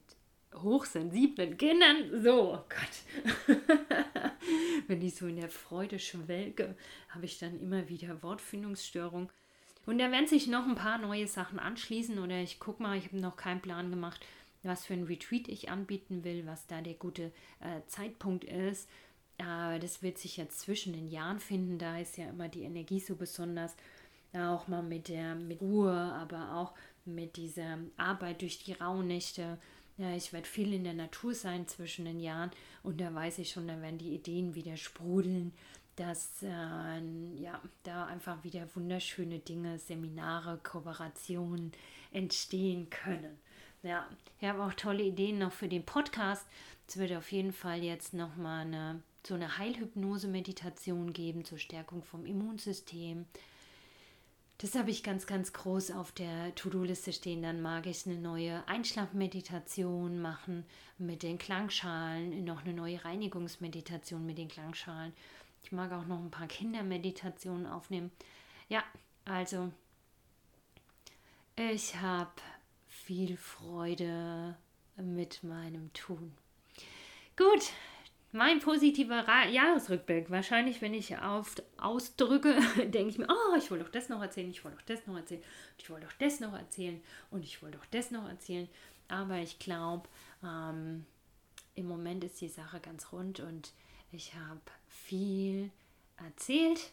hochsensiblen 0.55 1.57
Kindern. 1.57 2.23
So, 2.23 2.55
oh 2.55 2.65
Gott. 2.69 3.57
Wenn 4.87 5.03
ich 5.03 5.17
so 5.17 5.27
in 5.27 5.41
der 5.41 5.51
Freude 5.51 5.99
schwelge, 5.99 6.77
habe 7.09 7.25
ich 7.25 7.41
dann 7.41 7.59
immer 7.61 7.88
wieder 7.88 8.23
Wortfindungsstörung. 8.23 9.33
Und 9.85 9.99
da 9.99 10.12
werden 10.12 10.29
sich 10.29 10.47
noch 10.47 10.65
ein 10.65 10.77
paar 10.77 10.99
neue 10.99 11.27
Sachen 11.27 11.59
anschließen 11.59 12.21
oder 12.21 12.41
ich 12.41 12.61
gucke 12.61 12.85
mal, 12.85 12.97
ich 12.97 13.07
habe 13.07 13.19
noch 13.19 13.35
keinen 13.35 13.61
Plan 13.61 13.91
gemacht 13.91 14.25
was 14.62 14.87
für 14.87 14.95
ein 14.95 15.05
Retreat 15.05 15.49
ich 15.49 15.71
anbieten 15.71 16.25
will, 16.25 16.47
was 16.47 16.67
da 16.67 16.81
der 16.81 16.95
gute 16.95 17.33
äh, 17.61 17.81
Zeitpunkt 17.87 18.45
ist. 18.45 18.88
Äh, 19.42 19.78
das 19.78 20.02
wird 20.02 20.18
sich 20.18 20.37
jetzt 20.37 20.61
zwischen 20.61 20.92
den 20.92 21.09
Jahren 21.09 21.38
finden. 21.38 21.78
Da 21.78 21.98
ist 21.98 22.16
ja 22.16 22.28
immer 22.28 22.48
die 22.48 22.62
Energie 22.62 23.00
so 23.00 23.16
besonders. 23.16 23.74
Auch 24.35 24.66
mal 24.66 24.83
mit 24.83 25.09
der 25.09 25.35
mit 25.35 25.61
Ruhe, 25.61 25.92
aber 25.92 26.55
auch 26.55 26.72
mit 27.05 27.37
dieser 27.37 27.78
Arbeit 27.98 28.40
durch 28.40 28.64
die 28.64 28.72
Rauhnächte. 28.72 29.59
Ja, 29.98 30.14
ich 30.16 30.33
werde 30.33 30.48
viel 30.48 30.72
in 30.72 30.85
der 30.85 30.94
Natur 30.94 31.35
sein 31.35 31.68
zwischen 31.68 32.07
den 32.07 32.18
Jahren 32.18 32.50
und 32.83 33.00
da 33.00 33.14
weiß 33.14 33.38
ich 33.38 33.50
schon, 33.50 33.68
da 33.68 33.81
werden 33.83 33.98
die 33.98 34.14
Ideen 34.14 34.55
wieder 34.55 34.78
sprudeln, 34.78 35.52
dass 35.96 36.42
äh, 36.42 37.37
ja, 37.37 37.61
da 37.83 38.07
einfach 38.07 38.42
wieder 38.42 38.66
wunderschöne 38.74 39.38
Dinge, 39.40 39.78
Seminare, 39.78 40.59
Kooperationen 40.62 41.72
entstehen 42.11 42.88
können. 42.88 43.38
Ja, 43.83 44.09
ich 44.40 44.48
habe 44.48 44.62
auch 44.62 44.74
tolle 44.74 45.02
Ideen 45.02 45.38
noch 45.38 45.52
für 45.52 45.68
den 45.68 45.85
Podcast. 45.85 46.46
Es 46.88 46.96
wird 46.96 47.12
auf 47.12 47.31
jeden 47.33 47.52
Fall 47.52 47.83
jetzt 47.83 48.14
nochmal 48.14 48.66
eine, 48.66 49.02
so 49.27 49.35
eine 49.35 49.59
Heilhypnose-Meditation 49.59 51.13
geben 51.13 51.45
zur 51.45 51.59
Stärkung 51.59 52.03
vom 52.03 52.27
Immunsystem. 52.27 53.27
Das 54.59 54.75
habe 54.77 54.91
ich 54.91 55.03
ganz, 55.03 55.27
ganz 55.27 55.53
groß 55.53 55.91
auf 55.91 56.13
der 56.13 56.55
To-Do-Liste 56.55 57.13
stehen. 57.13 57.43
Dann 57.43 57.63
mag 57.63 57.87
ich 57.87 58.07
eine 58.07 58.17
neue 58.17 58.67
Einschlafmeditation 58.69 60.21
machen 60.23 60.65
mit 60.99 61.23
den 61.23 61.39
Klangschalen, 61.39 62.45
noch 62.45 62.65
eine 62.65 62.73
neue 62.73 63.05
Reinigungsmeditation 63.05 64.25
mit 64.25 64.39
den 64.39 64.49
Klangschalen. 64.49 65.13
Ich 65.65 65.73
mag 65.73 65.93
auch 65.93 66.07
noch 66.07 66.19
ein 66.19 66.31
paar 66.31 66.47
Kindermeditationen 66.47 67.67
aufnehmen. 67.67 68.11
Ja, 68.69 68.85
also 69.25 69.73
ich 71.57 71.97
habe 71.97 72.31
viel 72.89 73.37
Freude 73.37 74.57
mit 74.97 75.43
meinem 75.43 75.93
Tun. 75.93 76.33
Gut, 77.37 77.73
mein 78.33 78.61
positiver 78.61 79.29
Ra 79.29 79.47
Jahresrückblick. 79.47 80.31
Wahrscheinlich, 80.31 80.81
wenn 80.81 80.95
ich 80.95 81.16
oft 81.18 81.62
ausdrücke, 81.79 82.55
denke 82.77 83.11
ich 83.11 83.18
mir, 83.18 83.29
oh, 83.29 83.57
ich 83.57 83.71
wollte 83.71 83.85
doch 83.85 83.92
das 83.92 84.09
noch 84.09 84.23
erzählen, 84.23 84.51
ich 84.51 84.64
wollte 84.64 84.79
doch 84.79 84.87
das 84.87 85.07
noch 85.07 85.16
erzählen, 85.16 85.42
ich 85.79 85.90
wollte 85.90 86.07
doch 86.07 86.14
das 86.18 86.40
noch 86.40 86.55
erzählen 86.55 87.01
und 87.31 87.45
ich 87.45 87.62
wollte 87.62 87.79
doch 87.79 87.87
das 87.87 88.11
noch 88.11 88.29
erzählen. 88.29 88.68
Aber 89.09 89.37
ich 89.38 89.59
glaube, 89.59 90.09
ähm, 90.42 91.05
im 91.75 91.87
Moment 91.87 92.25
ist 92.25 92.40
die 92.40 92.49
Sache 92.49 92.81
ganz 92.81 93.12
rund 93.12 93.40
und 93.40 93.73
ich 94.11 94.35
habe 94.35 94.61
viel 94.88 95.71
erzählt 96.16 96.92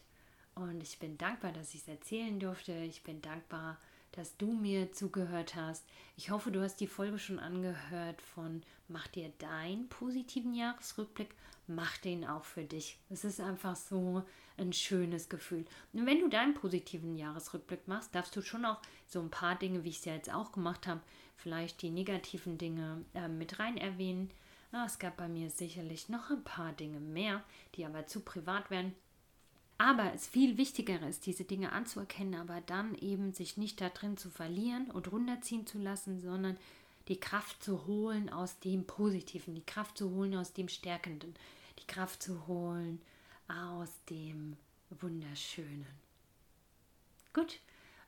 und 0.54 0.82
ich 0.82 0.98
bin 0.98 1.16
dankbar, 1.16 1.52
dass 1.52 1.74
ich 1.74 1.80
es 1.80 1.88
erzählen 1.88 2.38
durfte. 2.38 2.72
Ich 2.72 3.02
bin 3.02 3.22
dankbar, 3.22 3.78
dass 4.12 4.36
du 4.36 4.52
mir 4.52 4.92
zugehört 4.92 5.54
hast. 5.54 5.84
Ich 6.16 6.30
hoffe, 6.30 6.50
du 6.50 6.62
hast 6.62 6.76
die 6.76 6.86
Folge 6.86 7.18
schon 7.18 7.38
angehört 7.38 8.20
von 8.22 8.62
Mach 8.88 9.06
dir 9.06 9.30
deinen 9.38 9.88
positiven 9.88 10.52
Jahresrückblick, 10.52 11.32
mach 11.68 11.96
den 11.98 12.26
auch 12.26 12.44
für 12.44 12.64
dich. 12.64 12.98
Es 13.08 13.24
ist 13.24 13.40
einfach 13.40 13.76
so 13.76 14.24
ein 14.56 14.72
schönes 14.72 15.28
Gefühl. 15.28 15.64
Und 15.92 16.06
wenn 16.06 16.18
du 16.18 16.28
deinen 16.28 16.54
positiven 16.54 17.16
Jahresrückblick 17.16 17.86
machst, 17.86 18.12
darfst 18.14 18.34
du 18.34 18.42
schon 18.42 18.64
auch 18.64 18.80
so 19.06 19.20
ein 19.20 19.30
paar 19.30 19.54
Dinge, 19.54 19.84
wie 19.84 19.90
ich 19.90 19.98
es 19.98 20.04
ja 20.06 20.14
jetzt 20.14 20.32
auch 20.32 20.50
gemacht 20.50 20.88
habe, 20.88 21.00
vielleicht 21.36 21.82
die 21.82 21.90
negativen 21.90 22.58
Dinge 22.58 23.04
äh, 23.14 23.28
mit 23.28 23.60
rein 23.60 23.76
erwähnen. 23.76 24.30
Na, 24.72 24.86
es 24.86 24.98
gab 24.98 25.16
bei 25.16 25.28
mir 25.28 25.50
sicherlich 25.50 26.08
noch 26.08 26.30
ein 26.30 26.42
paar 26.42 26.72
Dinge 26.72 26.98
mehr, 26.98 27.44
die 27.76 27.86
aber 27.86 28.06
zu 28.06 28.20
privat 28.20 28.70
wären. 28.70 28.94
Aber 29.80 30.12
es 30.12 30.28
viel 30.28 30.58
wichtiger 30.58 31.00
ist, 31.08 31.24
diese 31.24 31.44
Dinge 31.44 31.72
anzuerkennen, 31.72 32.34
aber 32.38 32.60
dann 32.60 32.94
eben 32.96 33.32
sich 33.32 33.56
nicht 33.56 33.80
da 33.80 33.88
drin 33.88 34.18
zu 34.18 34.28
verlieren 34.28 34.90
und 34.90 35.10
runterziehen 35.10 35.66
zu 35.66 35.78
lassen, 35.78 36.20
sondern 36.20 36.58
die 37.08 37.18
Kraft 37.18 37.64
zu 37.64 37.86
holen 37.86 38.28
aus 38.28 38.58
dem 38.58 38.86
Positiven, 38.86 39.54
die 39.54 39.64
Kraft 39.64 39.96
zu 39.96 40.10
holen 40.10 40.36
aus 40.36 40.52
dem 40.52 40.68
Stärkenden, 40.68 41.32
die 41.78 41.86
Kraft 41.86 42.22
zu 42.22 42.46
holen 42.46 43.00
aus 43.48 43.88
dem 44.10 44.58
Wunderschönen. 45.00 45.86
Gut, 47.32 47.58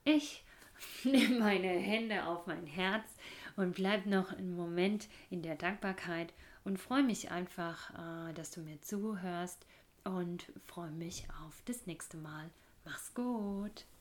ich 0.04 0.44
nehme 1.04 1.38
meine 1.38 1.68
Hände 1.68 2.26
auf 2.26 2.46
mein 2.46 2.66
Herz 2.66 3.08
und 3.56 3.76
bleibe 3.76 4.10
noch 4.10 4.30
einen 4.30 4.56
Moment 4.56 5.08
in 5.30 5.40
der 5.40 5.56
Dankbarkeit 5.56 6.34
und 6.64 6.78
freue 6.78 7.02
mich 7.02 7.30
einfach, 7.30 8.28
äh, 8.28 8.34
dass 8.34 8.50
du 8.50 8.60
mir 8.60 8.78
zuhörst 8.82 9.64
und 10.04 10.46
freue 10.64 10.90
mich 10.90 11.26
auf 11.44 11.62
das 11.64 11.86
nächste 11.86 12.16
Mal. 12.16 12.50
Mach's 12.84 13.14
gut! 13.14 13.86